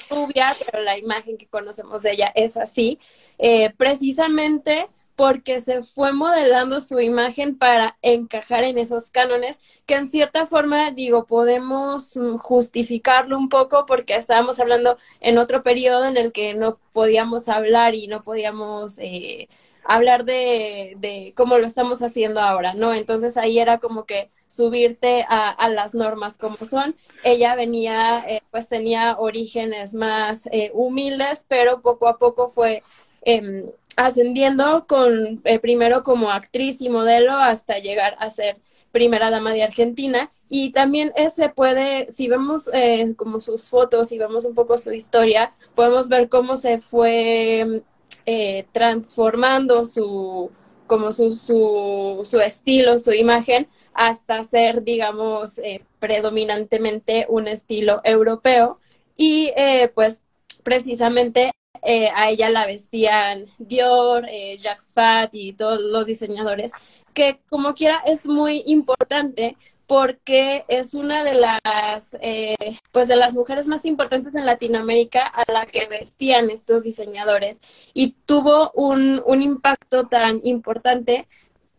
[0.09, 2.99] rubia, pero la imagen que conocemos de ella es así.
[3.37, 10.05] Eh, precisamente porque se fue modelando su imagen para encajar en esos cánones, que en
[10.07, 16.17] cierta forma, digo, podemos mm, justificarlo un poco porque estábamos hablando en otro periodo en
[16.17, 19.49] el que no podíamos hablar y no podíamos eh,
[19.83, 22.93] hablar de, de cómo lo estamos haciendo ahora, ¿no?
[22.93, 26.95] Entonces ahí era como que subirte a, las normas como son.
[27.23, 32.83] Ella venía, eh, pues tenía orígenes más eh, humildes, pero poco a poco fue
[33.23, 38.57] em, ascendiendo con eh, primero como actriz y modelo hasta llegar a ser
[38.91, 44.17] primera dama de Argentina y también se puede, si vemos eh, como sus fotos y
[44.17, 47.83] vemos un poco su historia, podemos ver cómo se fue
[48.25, 50.49] eh, transformando su
[50.87, 55.61] como su, su, su, estilo, su imagen, hasta ser, digamos,
[55.99, 58.79] predominantemente un estilo europeo.
[59.15, 59.51] Y
[59.95, 60.23] pues
[60.63, 66.71] precisamente eh, a ella la vestían Dior, eh, Jacques Fat y todos los diseñadores,
[67.13, 69.55] que como quiera es muy importante
[69.87, 72.55] porque es una de las eh,
[72.91, 77.61] pues de las mujeres más importantes en Latinoamérica a la que vestían estos diseñadores
[77.93, 81.27] y tuvo un, un impacto tan importante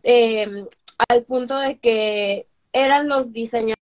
[0.03, 0.67] em,
[1.09, 3.79] al punto de que eran los diseñadores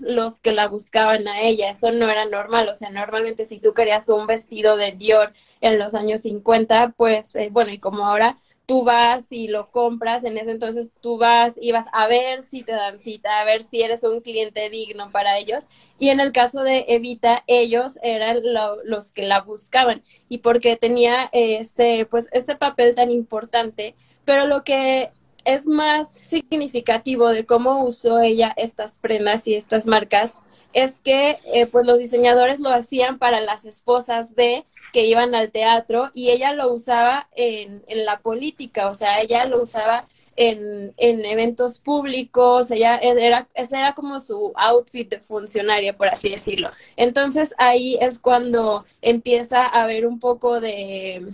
[0.00, 3.72] los que la buscaban a ella, eso no era normal, o sea, normalmente si tú
[3.74, 8.36] querías un vestido de Dior en los años 50, pues eh, bueno, y como ahora
[8.66, 12.64] tú vas y lo compras, en ese entonces tú vas y vas a ver si
[12.64, 15.64] te dan cita, a ver si eres un cliente digno para ellos.
[15.98, 18.40] Y en el caso de Evita, ellos eran
[18.84, 23.94] los que la buscaban y porque tenía este, pues, este papel tan importante.
[24.24, 25.10] Pero lo que
[25.44, 30.34] es más significativo de cómo usó ella estas prendas y estas marcas
[30.72, 35.50] es que eh, pues los diseñadores lo hacían para las esposas de que iban al
[35.52, 40.92] teatro y ella lo usaba en, en la política, o sea, ella lo usaba en,
[40.98, 46.70] en eventos públicos, ella era, ese era como su outfit de funcionaria, por así decirlo.
[46.96, 51.32] Entonces ahí es cuando empieza a haber un poco de,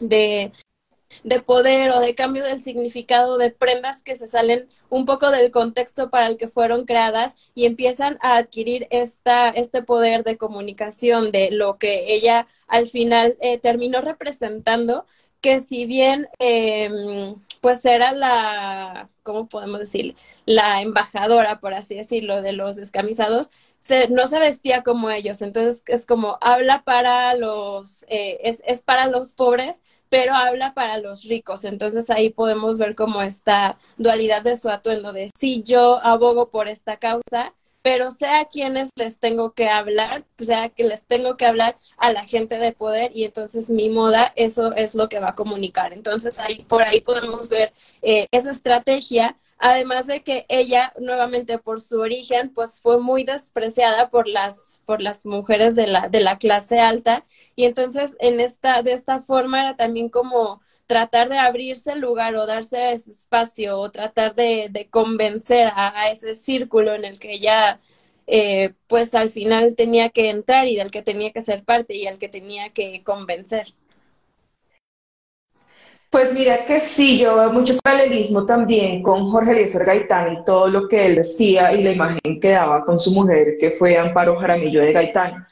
[0.00, 0.52] de
[1.24, 5.50] de poder o de cambio del significado de prendas que se salen un poco del
[5.50, 11.30] contexto para el que fueron creadas y empiezan a adquirir esta, este poder de comunicación
[11.32, 15.06] de lo que ella al final eh, terminó representando,
[15.42, 20.16] que si bien eh, pues era la, ¿cómo podemos decir?
[20.46, 25.42] La embajadora, por así decirlo, de los descamisados, se, no se vestía como ellos.
[25.42, 30.96] Entonces es como habla para los, eh, es, es para los pobres, pero habla para
[30.98, 31.64] los ricos.
[31.64, 36.68] Entonces ahí podemos ver como esta dualidad de su atuendo de si yo abogo por
[36.68, 41.46] esta causa, pero sea a quienes les tengo que hablar, sea que les tengo que
[41.46, 45.30] hablar a la gente de poder y entonces mi moda, eso es lo que va
[45.30, 45.92] a comunicar.
[45.92, 51.80] Entonces ahí por ahí podemos ver eh, esa estrategia Además de que ella, nuevamente por
[51.80, 56.36] su origen, pues fue muy despreciada por las, por las mujeres de la, de la
[56.38, 57.24] clase alta.
[57.54, 60.60] Y entonces, en esta, de esta forma era también como
[60.92, 66.34] tratar de abrirse el lugar o darse ese espacio o tratar de, convencer a, ese
[66.34, 67.80] círculo en el que ella
[68.26, 72.06] eh, pues al final tenía que entrar y del que tenía que ser parte y
[72.06, 73.68] al que tenía que convencer.
[76.10, 80.68] Pues mira que sí, yo veo mucho paralelismo también con Jorge Eliezer Gaitán y todo
[80.68, 84.36] lo que él vestía y la imagen que daba con su mujer, que fue Amparo
[84.36, 85.46] Jaramillo de Gaitán.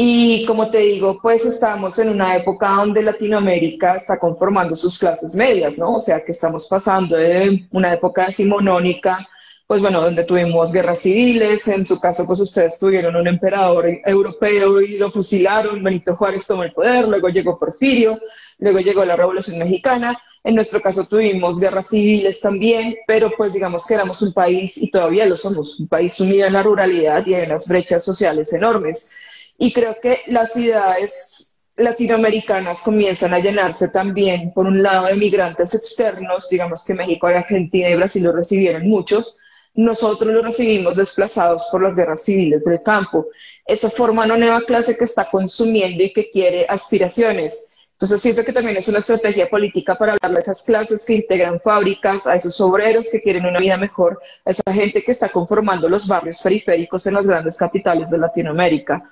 [0.00, 5.34] Y como te digo, pues estamos en una época donde Latinoamérica está conformando sus clases
[5.34, 5.96] medias, ¿no?
[5.96, 9.28] O sea que estamos pasando de una época decimonónica
[9.66, 14.80] pues bueno, donde tuvimos guerras civiles, en su caso pues ustedes tuvieron un emperador europeo
[14.80, 18.18] y lo fusilaron, Benito Juárez tomó el poder, luego llegó Porfirio,
[18.60, 23.86] luego llegó la Revolución Mexicana, en nuestro caso tuvimos guerras civiles también, pero pues digamos
[23.86, 27.34] que éramos un país, y todavía lo somos, un país sumido en la ruralidad y
[27.34, 29.12] en las brechas sociales enormes.
[29.58, 35.74] Y creo que las ciudades latinoamericanas comienzan a llenarse también, por un lado, de migrantes
[35.74, 39.36] externos, digamos que México, Argentina y Brasil lo recibieron muchos,
[39.74, 43.26] nosotros lo recibimos desplazados por las guerras civiles del campo.
[43.64, 47.74] Eso forma una nueva clase que está consumiendo y que quiere aspiraciones.
[47.92, 51.60] Entonces siento que también es una estrategia política para hablar a esas clases que integran
[51.60, 55.88] fábricas, a esos obreros que quieren una vida mejor, a esa gente que está conformando
[55.88, 59.02] los barrios periféricos en las grandes capitales de Latinoamérica.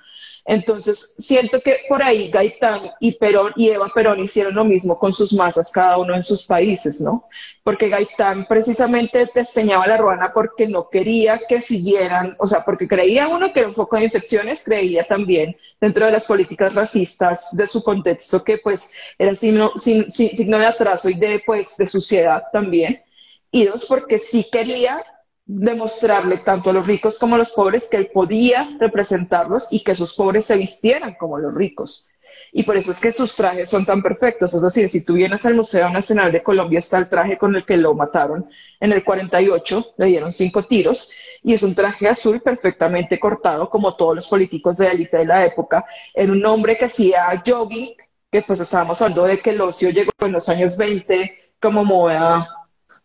[0.49, 5.13] Entonces, siento que por ahí Gaitán y Perón y Eva Perón hicieron lo mismo con
[5.13, 7.27] sus masas, cada uno en sus países, ¿no?
[7.63, 13.27] Porque Gaitán precisamente diseñaba la ruana porque no quería que siguieran, o sea, porque creía
[13.27, 17.67] uno que era un foco de infecciones, creía también dentro de las políticas racistas de
[17.67, 23.03] su contexto que pues era signo, signo de atraso y de, pues, de suciedad también.
[23.51, 25.03] Y dos, porque sí quería
[25.47, 29.93] demostrarle tanto a los ricos como a los pobres que él podía representarlos y que
[29.93, 32.11] esos pobres se vistieran como los ricos.
[32.51, 34.53] Y por eso es que sus trajes son tan perfectos.
[34.53, 37.65] Es decir, si tú vienes al Museo Nacional de Colombia, está el traje con el
[37.65, 42.41] que lo mataron en el 48, le dieron cinco tiros, y es un traje azul
[42.41, 46.85] perfectamente cortado, como todos los políticos de élite de la época, en un hombre que
[46.85, 47.93] hacía jogging,
[48.31, 52.47] que pues estábamos hablando de que el ocio llegó en los años 20 como moda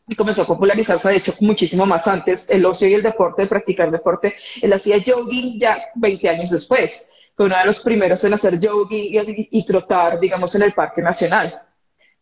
[0.09, 3.91] y comenzó a popularizarse, de hecho, muchísimo más antes, el ocio y el deporte, practicar
[3.91, 4.35] deporte.
[4.61, 7.11] Él hacía jogging ya 20 años después.
[7.37, 11.03] Fue uno de los primeros en hacer jogging y, y trotar, digamos, en el Parque
[11.03, 11.63] Nacional.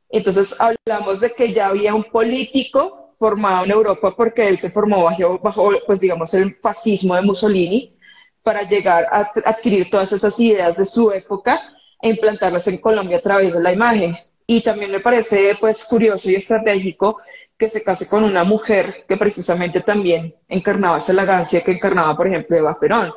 [0.09, 5.05] Entonces hablamos de que ya había un político formado en Europa porque él se formó
[5.05, 7.97] bajo, bajo pues digamos, el fascismo de Mussolini
[8.43, 11.61] para llegar a adquirir todas esas ideas de su época
[12.01, 14.17] e implantarlas en Colombia a través de la imagen.
[14.53, 17.19] Y también me parece pues curioso y estratégico
[17.57, 22.27] que se case con una mujer que precisamente también encarnaba esa elegancia que encarnaba, por
[22.27, 23.13] ejemplo, Eva Perón,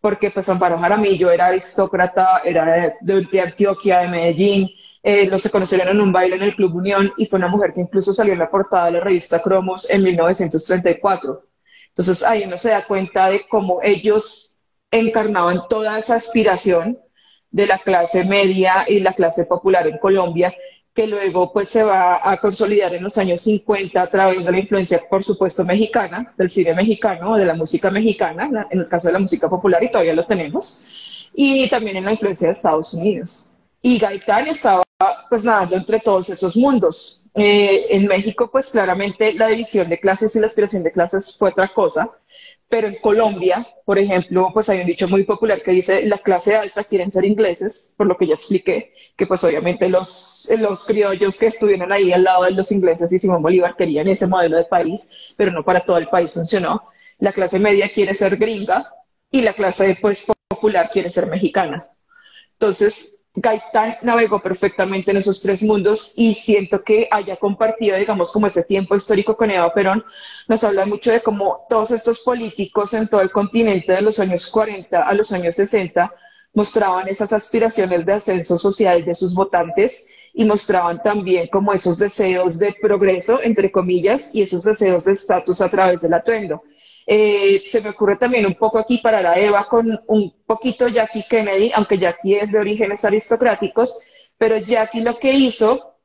[0.00, 4.68] porque pues Amparo Jaramillo era aristócrata, era de, Antioquia, de Medellín,
[5.02, 7.72] eh, los se conocieron en un baile en el Club Unión y fue una mujer
[7.72, 11.42] que incluso salió en la portada de la revista Cromos en 1934.
[11.88, 14.62] Entonces ahí uno se da cuenta de cómo ellos
[14.92, 16.96] encarnaban toda esa aspiración
[17.50, 20.54] de la clase media y la clase popular en Colombia
[20.96, 24.58] que luego pues se va a consolidar en los años 50 a través de la
[24.58, 29.12] influencia, por supuesto, mexicana, del cine mexicano, de la música mexicana, en el caso de
[29.12, 33.52] la música popular, y todavía lo tenemos, y también en la influencia de Estados Unidos.
[33.82, 34.82] Y Gaitán estaba
[35.28, 37.28] pues nadando entre todos esos mundos.
[37.34, 41.50] Eh, en México, pues claramente la división de clases y la aspiración de clases fue
[41.50, 42.10] otra cosa,
[42.68, 46.56] pero en Colombia, por ejemplo, pues hay un dicho muy popular que dice la clase
[46.56, 51.38] alta quieren ser ingleses, por lo que ya expliqué, que pues obviamente los, los criollos
[51.38, 54.64] que estuvieron ahí al lado de los ingleses y Simón Bolívar querían ese modelo de
[54.64, 56.82] país, pero no para todo el país funcionó.
[57.18, 58.92] La clase media quiere ser gringa
[59.30, 61.88] y la clase pues popular quiere ser mexicana.
[62.52, 68.46] Entonces, Gaitán navegó perfectamente en esos tres mundos y siento que haya compartido, digamos, como
[68.46, 70.02] ese tiempo histórico con Eva Perón,
[70.48, 74.48] nos habla mucho de cómo todos estos políticos en todo el continente de los años
[74.48, 76.10] 40 a los años 60
[76.54, 82.58] mostraban esas aspiraciones de ascenso social de sus votantes y mostraban también como esos deseos
[82.58, 86.62] de progreso, entre comillas, y esos deseos de estatus a través del atuendo.
[87.06, 91.24] Eh, se me ocurre también un poco aquí para la Eva con un poquito Jackie
[91.28, 94.02] Kennedy, aunque Jackie es de orígenes aristocráticos,
[94.36, 95.98] pero Jackie lo que hizo,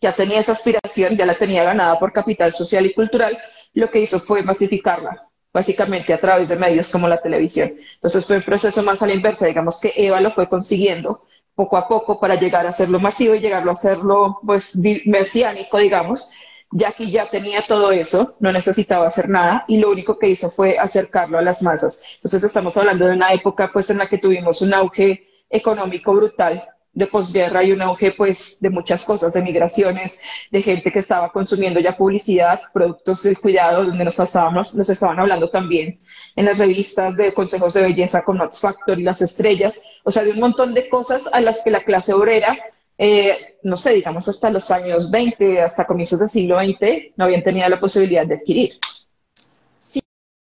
[0.00, 3.36] ya tenía esa aspiración, ya la tenía ganada por capital social y cultural,
[3.74, 7.72] lo que hizo fue masificarla, básicamente a través de medios como la televisión.
[7.94, 11.22] Entonces fue un proceso más a la inversa, digamos que Eva lo fue consiguiendo
[11.54, 16.30] poco a poco para llegar a hacerlo masivo y llegarlo a hacerlo pues mesiánico, digamos,
[16.76, 20.78] Jackie ya tenía todo eso, no necesitaba hacer nada y lo único que hizo fue
[20.78, 22.02] acercarlo a las masas.
[22.16, 26.62] Entonces estamos hablando de una época pues en la que tuvimos un auge económico brutal
[26.92, 30.20] de posguerra y un auge pues de muchas cosas, de migraciones,
[30.50, 35.98] de gente que estaba consumiendo ya publicidad, productos de cuidado, donde nos estaban hablando también
[36.36, 40.24] en las revistas de consejos de belleza con Max Factor y las estrellas, o sea,
[40.24, 42.54] de un montón de cosas a las que la clase obrera
[42.98, 47.42] eh, no sé, digamos hasta los años 20, hasta comienzos del siglo XX, no habían
[47.42, 48.72] tenido la posibilidad de adquirir.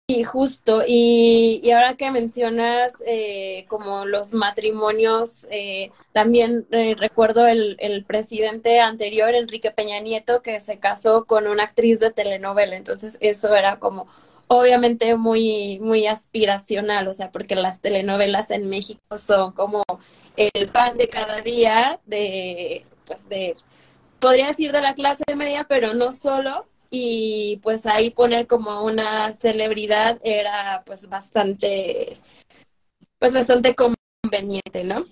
[0.09, 0.83] Sí, justo.
[0.87, 8.05] Y, y ahora que mencionas eh, como los matrimonios, eh, también eh, recuerdo el, el
[8.05, 12.77] presidente anterior, Enrique Peña Nieto, que se casó con una actriz de telenovela.
[12.77, 14.07] Entonces eso era como
[14.49, 19.83] obviamente muy, muy aspiracional, o sea, porque las telenovelas en México son como
[20.37, 23.57] el pan de cada día de, pues de,
[24.21, 29.33] podría decir de la clase media, pero no solo y pues ahí poner como una
[29.33, 32.19] celebridad era pues bastante,
[33.19, 35.07] pues bastante conveniente, ¿no?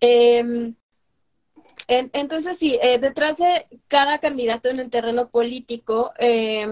[0.00, 0.76] En,
[1.88, 6.66] entonces sí, eh, detrás de cada candidato en el terreno político eh,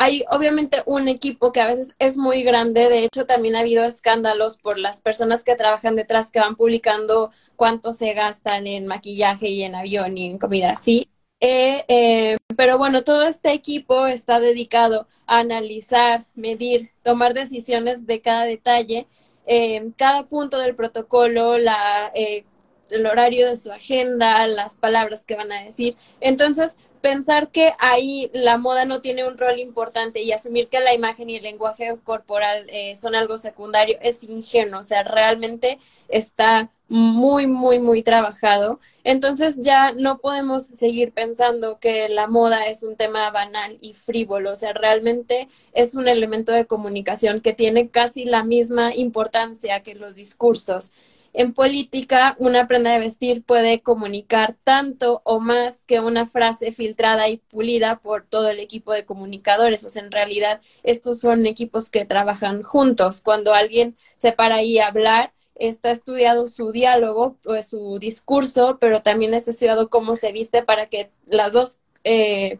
[0.00, 3.84] hay obviamente un equipo que a veces es muy grande, de hecho también ha habido
[3.84, 9.48] escándalos por las personas que trabajan detrás que van publicando cuánto se gastan en maquillaje
[9.48, 11.10] y en avión y en comida, sí.
[11.38, 18.22] Eh, eh, pero bueno, todo este equipo está dedicado a analizar, medir, tomar decisiones de
[18.22, 19.06] cada detalle,
[19.44, 22.46] eh, cada punto del protocolo, la, eh,
[22.88, 25.94] el horario de su agenda, las palabras que van a decir.
[26.20, 30.94] Entonces, pensar que ahí la moda no tiene un rol importante y asumir que la
[30.94, 35.78] imagen y el lenguaje corporal eh, son algo secundario es ingenuo, o sea, realmente
[36.08, 38.80] está muy, muy, muy trabajado.
[39.04, 44.52] Entonces ya no podemos seguir pensando que la moda es un tema banal y frívolo,
[44.52, 49.94] o sea, realmente es un elemento de comunicación que tiene casi la misma importancia que
[49.94, 50.92] los discursos.
[51.32, 57.28] En política, una prenda de vestir puede comunicar tanto o más que una frase filtrada
[57.28, 59.84] y pulida por todo el equipo de comunicadores.
[59.84, 63.20] O sea, en realidad, estos son equipos que trabajan juntos.
[63.22, 69.02] Cuando alguien se para ahí a hablar, está estudiado su diálogo, pues su discurso, pero
[69.02, 72.58] también está estudiado cómo se viste para que las dos, eh,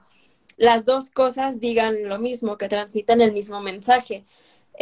[0.56, 4.24] las dos cosas digan lo mismo, que transmitan el mismo mensaje.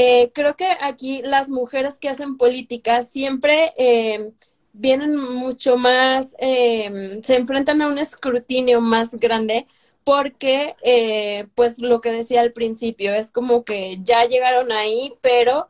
[0.01, 4.33] Eh, creo que aquí las mujeres que hacen política siempre eh,
[4.73, 9.67] vienen mucho más, eh, se enfrentan a un escrutinio más grande
[10.05, 15.69] porque, eh, pues lo que decía al principio, es como que ya llegaron ahí, pero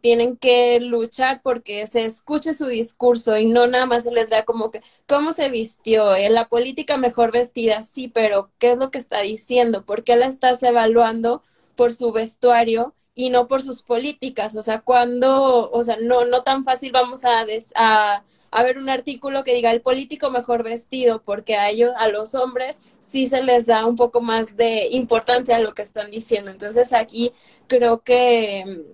[0.00, 4.44] tienen que luchar porque se escuche su discurso y no nada más se les vea
[4.44, 8.98] como que cómo se vistió, la política mejor vestida, sí, pero ¿qué es lo que
[8.98, 9.84] está diciendo?
[9.86, 11.44] ¿Por qué la estás evaluando
[11.76, 12.92] por su vestuario?
[13.18, 14.54] Y no por sus políticas.
[14.54, 18.22] O sea, cuando, o sea, no, no tan fácil vamos a, des, a,
[18.62, 22.80] ver un artículo que diga el político mejor vestido, porque a ellos, a los hombres,
[23.00, 26.52] sí se les da un poco más de importancia a lo que están diciendo.
[26.52, 27.32] Entonces aquí
[27.66, 28.84] creo que,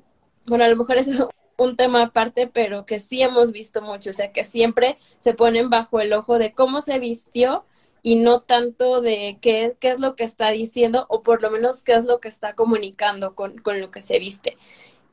[0.46, 1.10] bueno, a lo mejor es
[1.58, 5.68] un tema aparte, pero que sí hemos visto mucho, o sea, que siempre se ponen
[5.68, 7.66] bajo el ojo de cómo se vistió
[8.04, 11.82] y no tanto de qué, qué es lo que está diciendo o por lo menos
[11.82, 14.58] qué es lo que está comunicando con, con lo que se viste.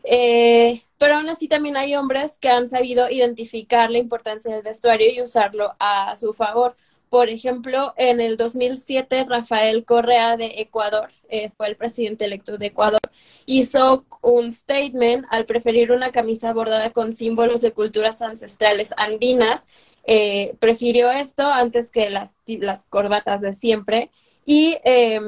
[0.04, 5.08] Eh, pero aún así también hay hombres que han sabido identificar la importancia del vestuario
[5.10, 6.76] y usarlo a su favor.
[7.10, 12.68] Por ejemplo, en el 2007, Rafael Correa de Ecuador, eh, fue el presidente electo de
[12.68, 13.00] Ecuador,
[13.46, 19.66] hizo un statement al preferir una camisa bordada con símbolos de culturas ancestrales andinas
[20.04, 24.12] eh, prefirió esto antes que las, las corbatas de siempre.
[24.44, 25.20] Y eh,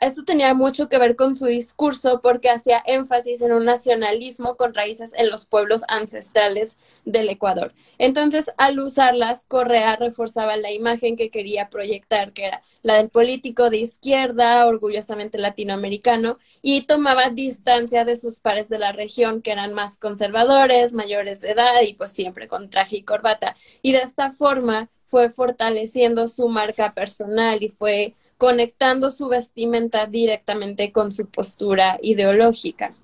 [0.00, 4.74] esto tenía mucho que ver con su discurso porque hacía énfasis en un nacionalismo con
[4.74, 7.74] raíces en los pueblos ancestrales del Ecuador.
[7.98, 13.68] Entonces, al usarlas, Correa reforzaba la imagen que quería proyectar, que era la del político
[13.68, 19.74] de izquierda, orgullosamente latinoamericano, y tomaba distancia de sus pares de la región, que eran
[19.74, 23.56] más conservadores, mayores de edad y pues siempre con traje y corbata.
[23.82, 30.92] Y de esta forma fue fortaleciendo su marca personal y fue conectando su vestimenta directamente
[30.92, 32.94] con su postura ideológica.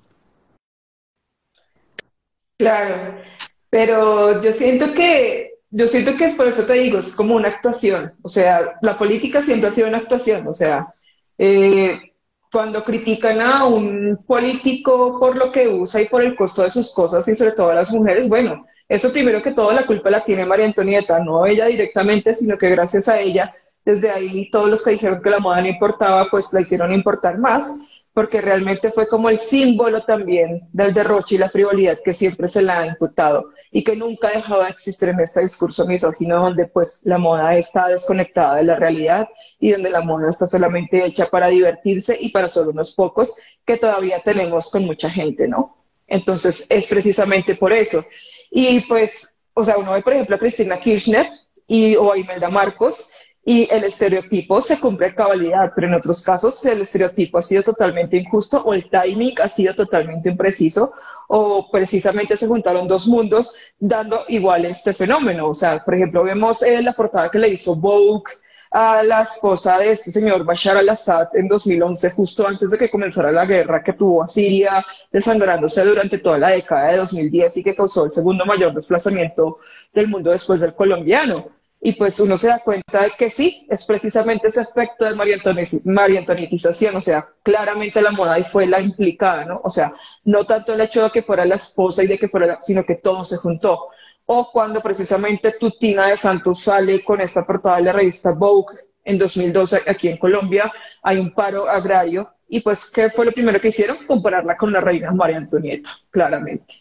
[2.56, 3.20] Claro,
[3.68, 7.48] pero yo siento que, yo siento que es por eso te digo, es como una
[7.48, 10.94] actuación, o sea, la política siempre ha sido una actuación, o sea,
[11.36, 12.12] eh,
[12.52, 16.94] cuando critican a un político por lo que usa y por el costo de sus
[16.94, 20.24] cosas y sobre todo a las mujeres, bueno, eso primero que todo la culpa la
[20.24, 23.52] tiene María Antonieta, no ella directamente, sino que gracias a ella
[23.84, 27.38] desde ahí todos los que dijeron que la moda no importaba, pues la hicieron importar
[27.38, 27.78] más,
[28.14, 32.62] porque realmente fue como el símbolo también del derroche y la frivolidad que siempre se
[32.62, 37.00] la ha imputado y que nunca dejaba de existir en este discurso misógino donde pues
[37.02, 39.28] la moda está desconectada de la realidad
[39.58, 43.76] y donde la moda está solamente hecha para divertirse y para solo unos pocos que
[43.78, 45.76] todavía tenemos con mucha gente, ¿no?
[46.06, 48.04] Entonces es precisamente por eso.
[48.48, 51.28] Y pues, o sea, uno ve por ejemplo a Cristina Kirchner
[51.66, 53.10] y, o a Imelda Marcos,
[53.44, 58.16] y el estereotipo se cumple cabalidad, pero en otros casos el estereotipo ha sido totalmente
[58.16, 60.92] injusto o el timing ha sido totalmente impreciso
[61.28, 65.48] o precisamente se juntaron dos mundos dando igual este fenómeno.
[65.48, 68.32] O sea, por ejemplo, vemos eh, la portada que le hizo Vogue
[68.70, 73.30] a la esposa de este señor Bashar al-Assad en 2011, justo antes de que comenzara
[73.30, 77.74] la guerra que tuvo a Siria desangrándose durante toda la década de 2010 y que
[77.76, 79.58] causó el segundo mayor desplazamiento
[79.92, 81.53] del mundo después del colombiano.
[81.86, 86.18] Y pues uno se da cuenta de que sí, es precisamente ese efecto de María
[86.18, 89.60] Antonietización, o sea, claramente la moda ahí fue la implicada, ¿no?
[89.62, 89.92] O sea,
[90.24, 92.94] no tanto el hecho de que fuera la esposa y de que fuera, sino que
[92.94, 93.88] todo se juntó.
[94.24, 98.74] O cuando precisamente Tutina de Santos sale con esta portada de la revista Vogue
[99.04, 100.72] en 2012 aquí en Colombia,
[101.02, 104.06] hay un paro agrario y pues, ¿qué fue lo primero que hicieron?
[104.06, 106.74] Compararla con la reina María Antonieta, claramente.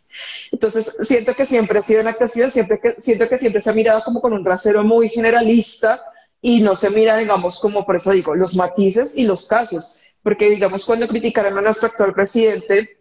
[0.51, 3.73] Entonces, siento que siempre ha sido una actuación, siempre que, siento que siempre se ha
[3.73, 6.01] mirado como con un rasero muy generalista
[6.41, 10.01] y no se mira, digamos, como por eso digo, los matices y los casos.
[10.21, 12.99] Porque, digamos, cuando criticaron a nuestro actual presidente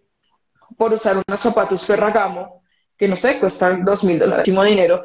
[0.76, 2.62] por usar unos zapatos Ferragamo,
[2.96, 5.02] que no sé, cuestan dos mil dólares, dinero,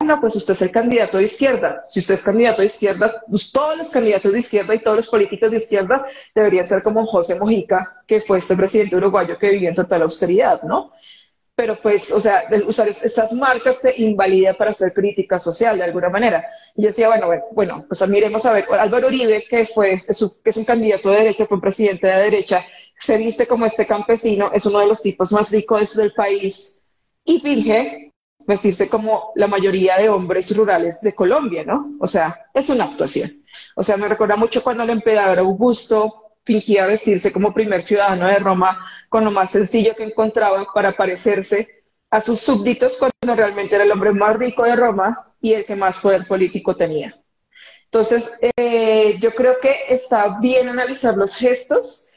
[0.00, 1.84] ah, pues usted es el candidato de izquierda.
[1.88, 5.08] Si usted es candidato de izquierda, pues todos los candidatos de izquierda y todos los
[5.08, 9.68] políticos de izquierda deberían ser como José Mojica, que fue este presidente uruguayo que vivió
[9.68, 10.92] en total austeridad, ¿no?
[11.54, 16.08] Pero pues, o sea, usar estas marcas se invalida para hacer crítica social de alguna
[16.08, 16.46] manera.
[16.74, 20.50] Y yo decía, bueno, bueno, bueno pues miremos a ver, Álvaro Uribe, que fue, que
[20.50, 22.64] es un candidato de derecha, fue un presidente de derecha,
[22.98, 26.82] se viste como este campesino, es uno de los tipos más ricos del país
[27.24, 28.09] y finge
[28.50, 31.96] vestirse como la mayoría de hombres rurales de Colombia, ¿no?
[32.00, 33.30] O sea, es una actuación.
[33.76, 38.38] O sea, me recuerda mucho cuando el emperador Augusto fingía vestirse como primer ciudadano de
[38.38, 43.84] Roma con lo más sencillo que encontraba para parecerse a sus súbditos cuando realmente era
[43.84, 47.16] el hombre más rico de Roma y el que más poder político tenía.
[47.84, 52.09] Entonces, eh, yo creo que está bien analizar los gestos,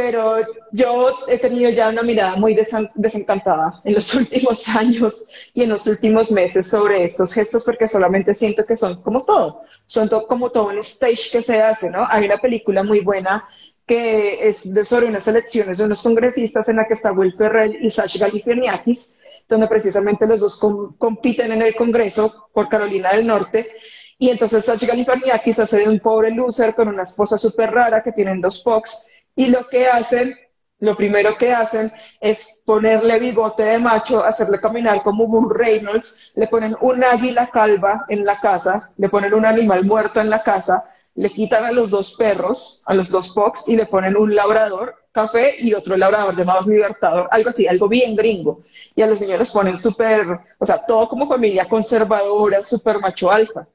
[0.00, 0.36] pero
[0.72, 2.56] yo he tenido ya una mirada muy
[2.94, 8.34] desencantada en los últimos años y en los últimos meses sobre estos gestos porque solamente
[8.34, 12.06] siento que son como todo, son como todo un stage que se hace, ¿no?
[12.08, 13.46] Hay una película muy buena
[13.86, 17.76] que es de sobre unas elecciones de unos congresistas en la que está Will Ferrell
[17.78, 19.20] y Sash Galifianakis,
[19.50, 20.58] donde precisamente los dos
[20.96, 23.68] compiten en el Congreso por Carolina del Norte
[24.16, 28.12] y entonces Sash Galifianakis hace de un pobre loser con una esposa súper rara que
[28.12, 29.06] tienen dos Fox
[29.40, 30.38] y lo que hacen,
[30.80, 36.46] lo primero que hacen es ponerle bigote de macho, hacerle caminar como Bull Reynolds, le
[36.46, 40.90] ponen un águila calva en la casa, le ponen un animal muerto en la casa,
[41.14, 44.94] le quitan a los dos perros, a los dos Fox, y le ponen un labrador
[45.10, 48.60] café y otro labrador llamado Libertador, algo así, algo bien gringo.
[48.94, 53.30] Y a los niños los ponen súper, o sea, todo como familia conservadora, súper macho
[53.30, 53.66] alfa.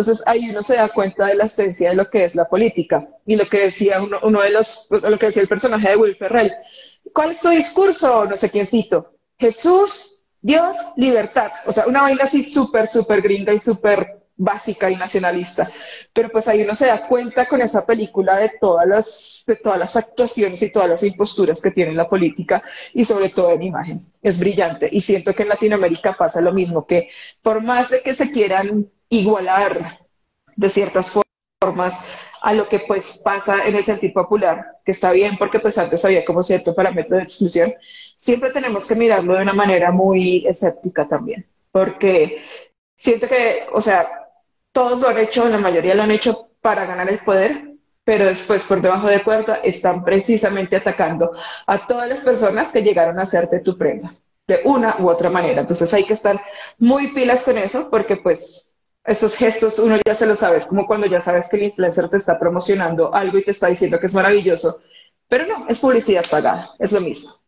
[0.00, 3.06] Entonces ahí uno se da cuenta de la esencia de lo que es la política
[3.26, 6.16] y lo que decía uno, uno de los, lo que decía el personaje de Will
[6.16, 6.54] Ferrell.
[7.12, 8.24] ¿Cuál es tu discurso?
[8.24, 9.14] No sé quién cito.
[9.38, 11.52] Jesús, Dios, libertad.
[11.66, 15.70] O sea, una vaina así súper, súper gringa y súper básica y nacionalista.
[16.14, 19.78] Pero pues ahí uno se da cuenta con esa película de todas las, de todas
[19.78, 22.62] las actuaciones y todas las imposturas que tiene la política
[22.94, 24.12] y sobre todo en imagen.
[24.22, 24.88] Es brillante.
[24.90, 27.10] Y siento que en Latinoamérica pasa lo mismo, que
[27.42, 29.98] por más de que se quieran igualar
[30.56, 31.18] de ciertas
[31.62, 32.06] formas
[32.40, 36.04] a lo que pues pasa en el sentido popular, que está bien porque pues antes
[36.04, 37.72] había como cierto parámetro de exclusión,
[38.16, 42.42] siempre tenemos que mirarlo de una manera muy escéptica también, porque
[42.96, 44.08] siento que, o sea,
[44.72, 48.64] todos lo han hecho, la mayoría lo han hecho para ganar el poder, pero después
[48.64, 51.32] por debajo de puerta están precisamente atacando
[51.66, 54.14] a todas las personas que llegaron a hacerte tu prenda,
[54.46, 55.60] de una u otra manera.
[55.60, 56.40] Entonces hay que estar
[56.78, 58.69] muy pilas con eso, porque pues
[59.04, 62.18] esos gestos uno ya se lo sabes, como cuando ya sabes que el influencer te
[62.18, 64.80] está promocionando algo y te está diciendo que es maravilloso,
[65.28, 67.40] pero no, es publicidad pagada, es lo mismo.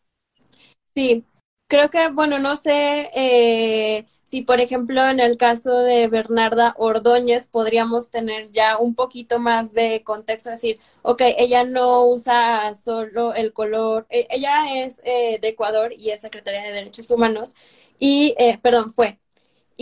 [0.95, 1.25] Sí,
[1.69, 7.49] creo que, bueno, no sé eh, si, por ejemplo, en el caso de Bernarda Ordóñez
[7.49, 13.53] podríamos tener ya un poquito más de contexto, decir, ok, ella no usa solo el
[13.53, 17.57] color, eh, ella es eh, de Ecuador y es secretaria de Derechos Humanos
[17.99, 19.19] y, perdón, fue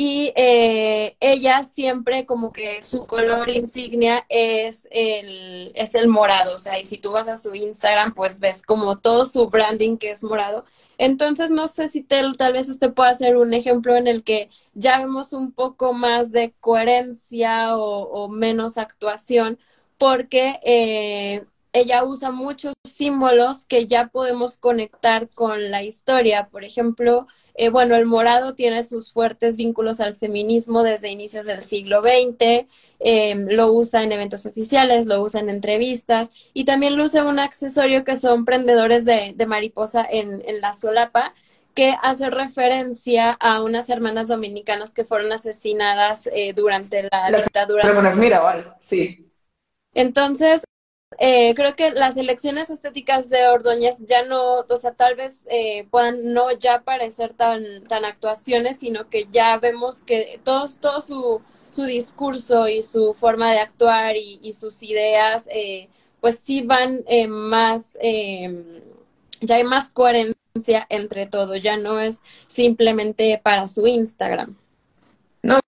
[0.03, 6.59] y eh, ella siempre como que su color insignia es el, es el morado, o
[6.59, 10.13] sea, y si tú vas a su Instagram, pues ves como todo su branding que
[10.13, 10.65] es morado.
[10.97, 14.49] Entonces, no sé si te, tal vez este pueda ser un ejemplo en el que
[14.73, 19.59] ya vemos un poco más de coherencia o, menos actuación,
[19.99, 21.45] porque eh,
[21.75, 26.49] ella usa muchos símbolos que ya podemos conectar con la historia.
[26.49, 31.63] Por ejemplo, eh, bueno, el morado tiene sus fuertes vínculos al feminismo desde inicios del
[31.63, 32.67] siglo XX,
[32.99, 37.39] em, lo usa en eventos oficiales, lo usa en entrevistas y también lo usa un
[37.39, 41.35] accesorio que son prendedores de, mariposa en, la solapa
[41.75, 47.87] que hace referencia a unas hermanas dominicanas que fueron asesinadas eh, durante la dictadura.
[47.87, 49.31] Hermanas Mirabal, sí.
[49.95, 50.65] Entonces,
[51.19, 55.87] eh, creo que las elecciones estéticas de Ordóñez ya no, o sea, tal vez eh,
[55.91, 61.43] puedan no ya parecer tan, tan actuaciones, sino que ya vemos que todo, todo su,
[61.71, 65.89] su discurso y su forma de actuar y, sus ideas, eh,
[66.21, 68.65] pues sí van más, em,
[69.41, 74.57] ya hay más coherencia entre todo, ya no es simplemente para su Instagram.
[75.43, 75.61] No,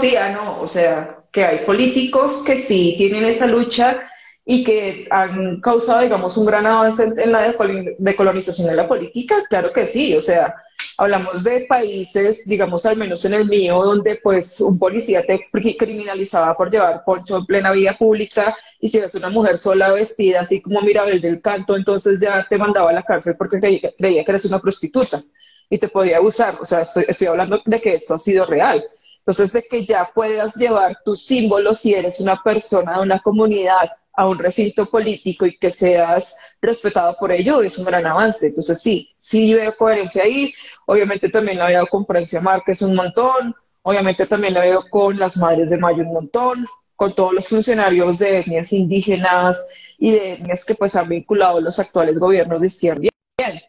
[0.00, 4.08] sí, ah, no, o sea, que hay políticos que sí tienen esa lucha
[4.44, 7.54] y que han causado, digamos, un gran avance en la
[7.98, 10.54] decolonización de la política, claro que sí, o sea,
[10.98, 16.54] hablamos de países, digamos, al menos en el mío, donde pues un policía te criminalizaba
[16.56, 20.60] por llevar poncho en plena vía pública y si eres una mujer sola vestida, así
[20.60, 23.92] como Mirabel del Canto, entonces ya te mandaba a la cárcel porque creía,
[24.24, 25.22] que eres una prostituta
[25.70, 28.84] y te podía usar, o sea, estoy, estoy hablando de que esto ha sido real.
[29.18, 33.88] Entonces, de que ya puedas llevar tus símbolos si eres una persona de una comunidad
[34.14, 38.48] a un recinto político y que seas respetado por ello es un gran avance.
[38.48, 40.52] Entonces sí, sí veo coherencia ahí.
[40.86, 43.54] Obviamente también la veo con Francia Márquez un montón.
[43.82, 48.18] Obviamente también la veo con las Madres de Mayo un montón, con todos los funcionarios
[48.18, 49.66] de etnias indígenas
[49.98, 53.08] y de etnias que pues han vinculado los actuales gobiernos de izquierda.
[53.38, 53.62] Bien.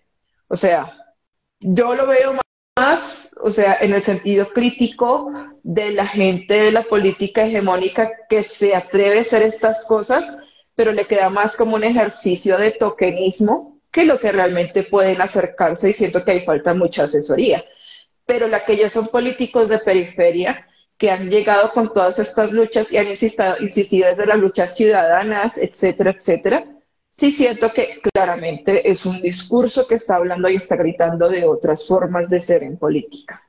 [0.48, 1.16] O sea,
[1.60, 2.44] yo lo veo más,
[3.42, 5.32] o sea, en el sentido crítico
[5.64, 10.40] de la gente de la política hegemónica que se atreve a hacer estas cosas,
[10.74, 15.92] pero le queda más como un ejercicio de tokenismo que lo que realmente pueden acercarse
[15.92, 17.64] y siento que ahí falta mucha asesoría.
[18.26, 20.68] Pero la que ya son políticos de periferia
[20.98, 25.58] que han llegado con todas estas luchas y han insistido, insistido desde las luchas ciudadanas,
[25.58, 26.66] etcétera, etcétera,
[27.14, 31.88] sí siento que claramente es un discurso que está hablando y está gritando de otras
[31.88, 33.41] formas de ser en política.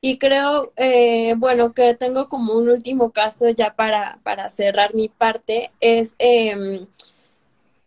[0.00, 5.08] Y creo, eh, bueno, que tengo como un último caso ya para, para cerrar mi
[5.08, 6.86] parte, es, em,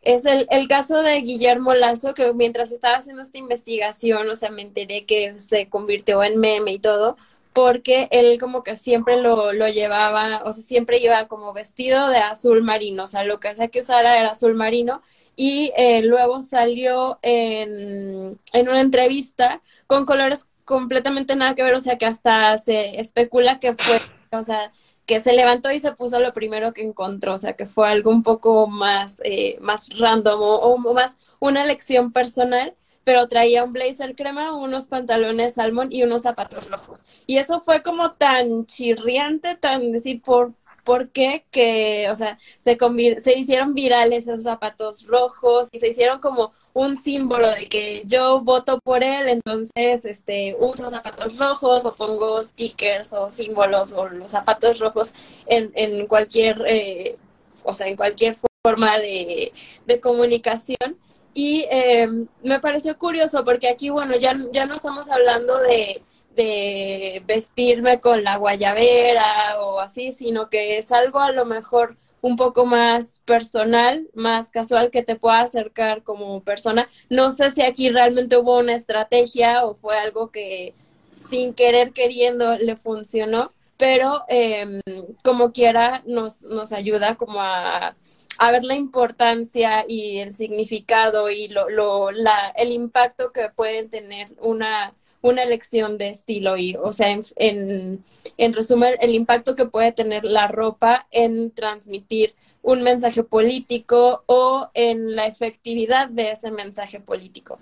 [0.02, 4.50] es el, el, caso de Guillermo Lazo, que mientras estaba haciendo esta investigación, o sea,
[4.50, 7.16] me enteré que se convirtió en meme y todo,
[7.54, 12.18] porque él como que siempre lo, lo llevaba, o sea, siempre iba como vestido de
[12.18, 15.02] azul marino, o sea, lo que hacía que usara era azul marino,
[15.36, 21.80] y eh, luego salió en, en una entrevista con colores completamente nada que ver, o
[21.80, 24.00] sea, que hasta se especula que fue,
[24.32, 24.72] o sea,
[25.06, 28.12] que se levantó y se puso lo primero que encontró, o sea, que fue algo
[28.12, 33.74] un poco más, eh, más random o, o, más una elección personal pero traía un
[33.74, 37.06] blazer crema, unos pantalones salmón y unos zapatos rojos.
[37.28, 41.46] Y eso fue como tan chirriante, tan decir, por, ¿por qué?
[41.52, 42.78] Que, o sea, se,
[43.20, 48.42] se hicieron virales esos zapatos rojos y se hicieron como un símbolo de que yo
[48.42, 54.32] voto por él, entonces este uso zapatos rojos o pongo stickers o símbolos o los
[54.32, 55.14] zapatos rojos
[55.48, 57.18] en, en cualquier, eh,
[57.64, 59.52] o sea, en cualquier forma de,
[59.86, 60.98] de comunicación.
[61.34, 62.08] Y eh,
[62.44, 66.04] me pareció curioso porque aquí, bueno, ya, ya no estamos hablando de,
[66.36, 72.36] de vestirme con la guayabera o así, sino que es algo a lo mejor un
[72.36, 76.90] poco más personal, más casual que te pueda acercar como persona.
[77.10, 80.74] No sé si aquí realmente hubo una estrategia o fue algo que
[81.20, 84.82] sin querer queriendo le funcionó, pero eh,
[85.24, 87.96] como quiera nos, nos ayuda como a
[88.40, 93.90] a ver la importancia y el significado y lo, lo, la, el impacto que pueden
[93.90, 98.04] tener una, una elección de estilo y, o sea, en, en,
[98.38, 104.70] en, resumen, el impacto que puede tener la ropa en transmitir un mensaje político o
[104.74, 107.60] en la efectividad de ese mensaje político.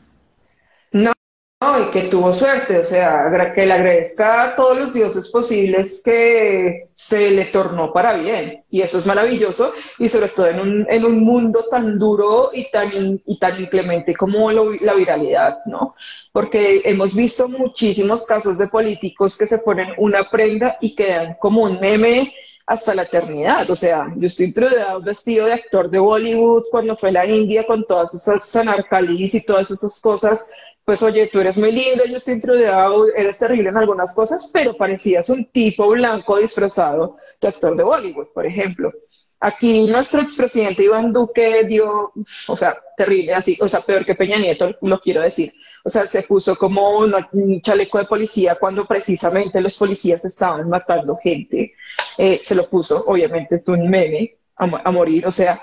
[0.92, 1.12] No,
[1.60, 6.88] y que tuvo suerte, o sea, que le agradezca a todos los dioses posibles que
[6.94, 8.64] se le tornó para bien.
[8.70, 12.70] Y eso es maravilloso, y sobre todo en un, en un mundo tan duro y
[12.70, 15.96] tan, y tan inclemente como la viralidad, ¿no?
[16.32, 21.64] Porque hemos visto muchísimos casos de políticos que se ponen una prenda y quedan como
[21.64, 22.36] un meme
[22.68, 23.68] hasta la eternidad.
[23.72, 24.54] O sea, yo estoy
[25.02, 29.46] vestido de actor de Bollywood cuando fue a la India con todas esas sanarcalis y
[29.46, 30.52] todas esas cosas
[30.88, 34.74] pues oye, tú eres muy lindo, yo estoy introducido, eres terrible en algunas cosas, pero
[34.74, 38.94] parecías un tipo blanco disfrazado de actor de Bollywood, por ejemplo.
[39.42, 42.14] Aquí nuestro expresidente Iván Duque dio,
[42.48, 45.52] o sea, terrible, así, o sea, peor que Peña Nieto, lo quiero decir.
[45.84, 47.14] O sea, se puso como un
[47.62, 51.74] chaleco de policía cuando precisamente los policías estaban matando gente.
[52.18, 55.28] Eh, se lo puso, obviamente, un meme a morir.
[55.28, 55.62] O sea,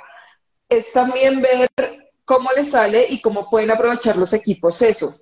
[0.68, 1.70] es también ver
[2.24, 5.14] cómo le sale y cómo pueden aprovechar los equipos eso.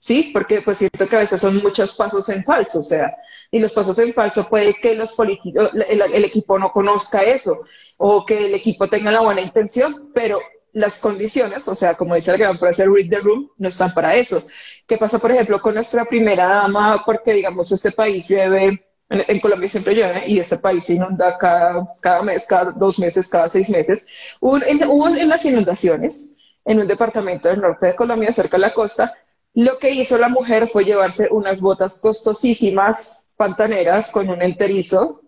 [0.00, 0.30] ¿sí?
[0.32, 3.14] Porque pues siento que a veces son muchos pasos en falso, o sea,
[3.52, 7.54] y los pasos en falso puede que los políticos, el, equipo no conozca eso,
[7.98, 10.40] o que el equipo tenga la buena intención, pero
[10.72, 14.14] las condiciones, o sea, como dice el gran frase Read the Room, no están para
[14.14, 14.42] eso.
[14.86, 17.02] ¿Qué pasa, por ejemplo, con nuestra primera dama?
[17.04, 21.86] Porque, digamos, este país llueve, en, Colombia siempre llueve, y este país se inunda cada,
[22.00, 24.06] cada mes, cada dos meses, cada seis meses.
[24.40, 28.74] Hubo en, en las inundaciones en un departamento del norte de Colombia, cerca de la
[28.74, 29.14] costa,
[29.54, 35.22] lo que hizo la mujer fue llevarse unas botas costosísimas, pantaneras, con un enterizo,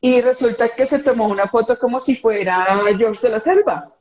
[0.00, 2.66] y resulta que se tomó una foto como si fuera
[2.98, 3.94] George de la Selva,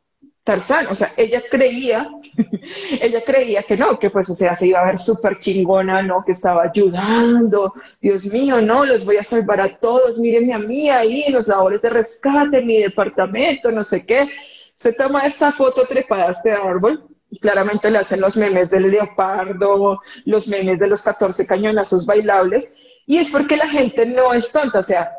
[0.44, 2.10] Tarzán, o sea, ella creía,
[3.02, 6.24] ella creía que no, que pues, o sea, se iba a ver súper chingona, ¿no?
[6.26, 10.90] Que estaba ayudando, Dios mío, no, los voy a salvar a todos, mírenme a mí
[10.90, 14.30] ahí, los labores de rescate, mi departamento, no sé qué.
[14.76, 18.92] Se toma esta foto trepada a este árbol, y claramente le hacen los memes del
[18.92, 22.76] leopardo, los memes de los 14 cañonazos bailables,
[23.08, 25.12] y es porque la gente no es tonta, o sea,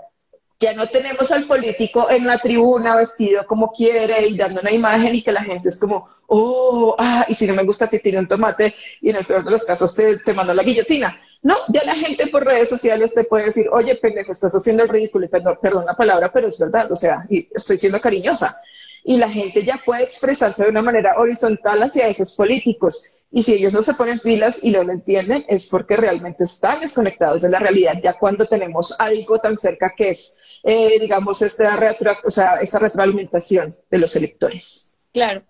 [0.61, 5.15] ya no tenemos al político en la tribuna vestido como quiere y dando una imagen
[5.15, 8.21] y que la gente es como, oh, ah, y si no me gusta te tiro
[8.21, 11.21] un tomate y en el peor de los casos te, te mando la guillotina.
[11.43, 14.89] No, ya la gente por redes sociales te puede decir, oye, pendejo, estás haciendo el
[14.89, 18.57] ridículo, perdón, perdón la palabra, pero es verdad, o sea, y estoy siendo cariñosa
[19.05, 23.13] y la gente ya puede expresarse de una manera horizontal hacia esos políticos.
[23.31, 26.81] Y si ellos no se ponen pilas y no lo entienden, es porque realmente están
[26.81, 31.77] desconectados de la realidad, ya cuando tenemos algo tan cerca que es, eh, digamos, esta
[31.77, 34.97] retro, o sea, esa retroalimentación de los electores.
[35.13, 35.43] Claro.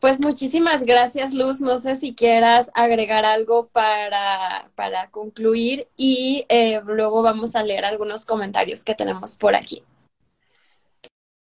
[0.00, 1.60] Pues muchísimas gracias, Luz.
[1.60, 7.84] No sé si quieras agregar algo para, para concluir y eh, luego vamos a leer
[7.84, 9.84] algunos comentarios que tenemos por aquí.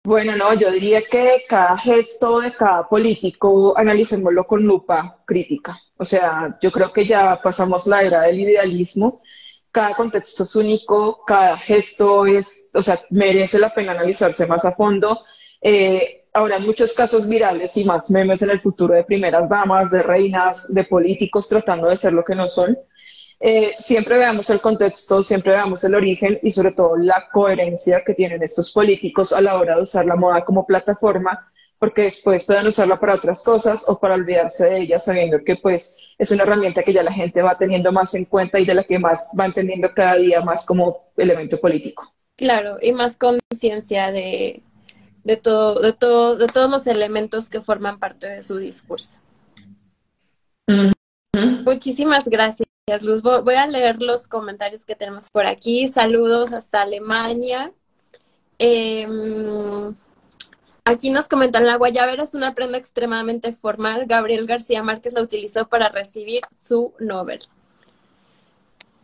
[0.05, 5.78] Bueno, no, yo diría que cada gesto de cada político analicémoslo con lupa crítica.
[5.96, 9.22] O sea, yo creo que ya pasamos la era del idealismo.
[9.70, 14.72] Cada contexto es único, cada gesto es, o sea, merece la pena analizarse más a
[14.72, 15.20] fondo.
[15.61, 20.03] Eh, habrá muchos casos virales y más memes en el futuro de primeras damas, de
[20.03, 22.76] reinas, de políticos tratando de ser lo que no son.
[23.45, 28.14] Eh, siempre veamos el contexto, siempre veamos el origen y sobre todo la coherencia que
[28.14, 32.68] tienen estos políticos a la hora de usar la moda como plataforma, porque después pueden
[32.68, 36.84] usarla para otras cosas o para olvidarse de ella, sabiendo que pues es una herramienta
[36.84, 39.47] que ya la gente va teniendo más en cuenta y de la que más va
[39.47, 42.14] entendiendo cada día más como elemento político.
[42.36, 44.62] Claro, y más conciencia de,
[45.24, 49.18] de todo, de todo, de todos los elementos que forman parte de su discurso.
[51.64, 52.71] Muchísimas gracias.
[53.02, 53.22] Luz.
[53.22, 55.86] Voy a leer los comentarios que tenemos por aquí.
[55.86, 57.72] Saludos hasta Alemania.
[58.58, 59.94] Em,
[60.84, 64.06] aquí nos comentan, la guayabera es una prenda extremadamente formal.
[64.06, 67.46] Gabriel García Márquez la utilizó para recibir su Nobel.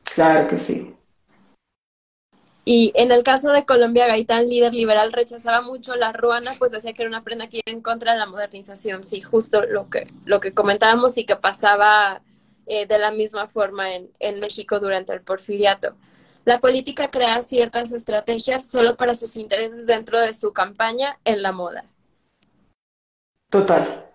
[0.02, 0.94] Claro que sí.
[2.64, 6.92] Y en el caso de Colombia, Gaitán, líder liberal, rechazaba mucho la ruana, pues decía
[6.92, 9.04] que era una prenda que iba en contra de la modernización.
[9.04, 12.22] Sí, justo lo que, lo que comentábamos y que pasaba
[12.68, 15.96] eh, de la misma forma en, en México durante el porfiriato.
[16.44, 21.52] La política crea ciertas estrategias solo para sus intereses dentro de su campaña en la
[21.52, 21.84] moda.
[23.50, 24.06] Total.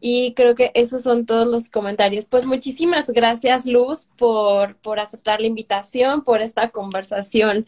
[0.00, 2.26] Y creo que esos son todos los comentarios.
[2.26, 7.66] Pues muchísimas gracias, Luz, por, por aceptar la invitación, por esta conversación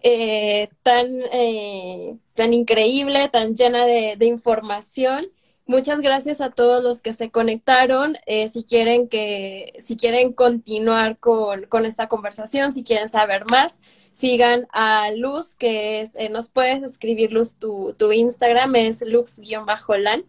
[0.00, 5.26] eh, tan, eh, tan increíble, tan llena de, de información.
[5.66, 8.18] Muchas gracias a todos los que se conectaron.
[8.26, 13.80] Eh, si quieren que, si quieren continuar con, con, esta conversación, si quieren saber más,
[14.12, 20.26] sigan a Luz, que es, eh, nos puedes escribir Luz, tu, tu Instagram es lux-lan.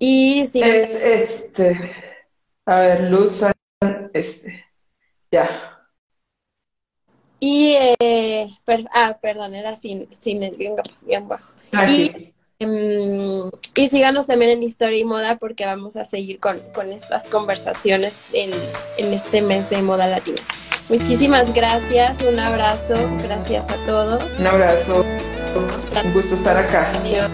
[0.00, 0.70] Y sigan.
[0.70, 1.76] este,
[2.66, 3.44] a ver, Luz,
[4.12, 4.64] este,
[5.30, 5.76] ya.
[7.38, 8.48] Y, eh,
[8.92, 11.54] ah, perdón, era sin, sin el bien bajo.
[11.72, 16.60] Ah, y, Em, y síganos también en Historia y Moda porque vamos a seguir con,
[16.74, 18.50] con estas conversaciones en,
[18.98, 20.42] en, este mes de moda latina.
[20.90, 24.38] Muchísimas gracias, un abrazo, gracias a todos.
[24.38, 25.06] Un abrazo,
[26.04, 26.92] un gusto estar acá.
[26.98, 27.30] Adiós.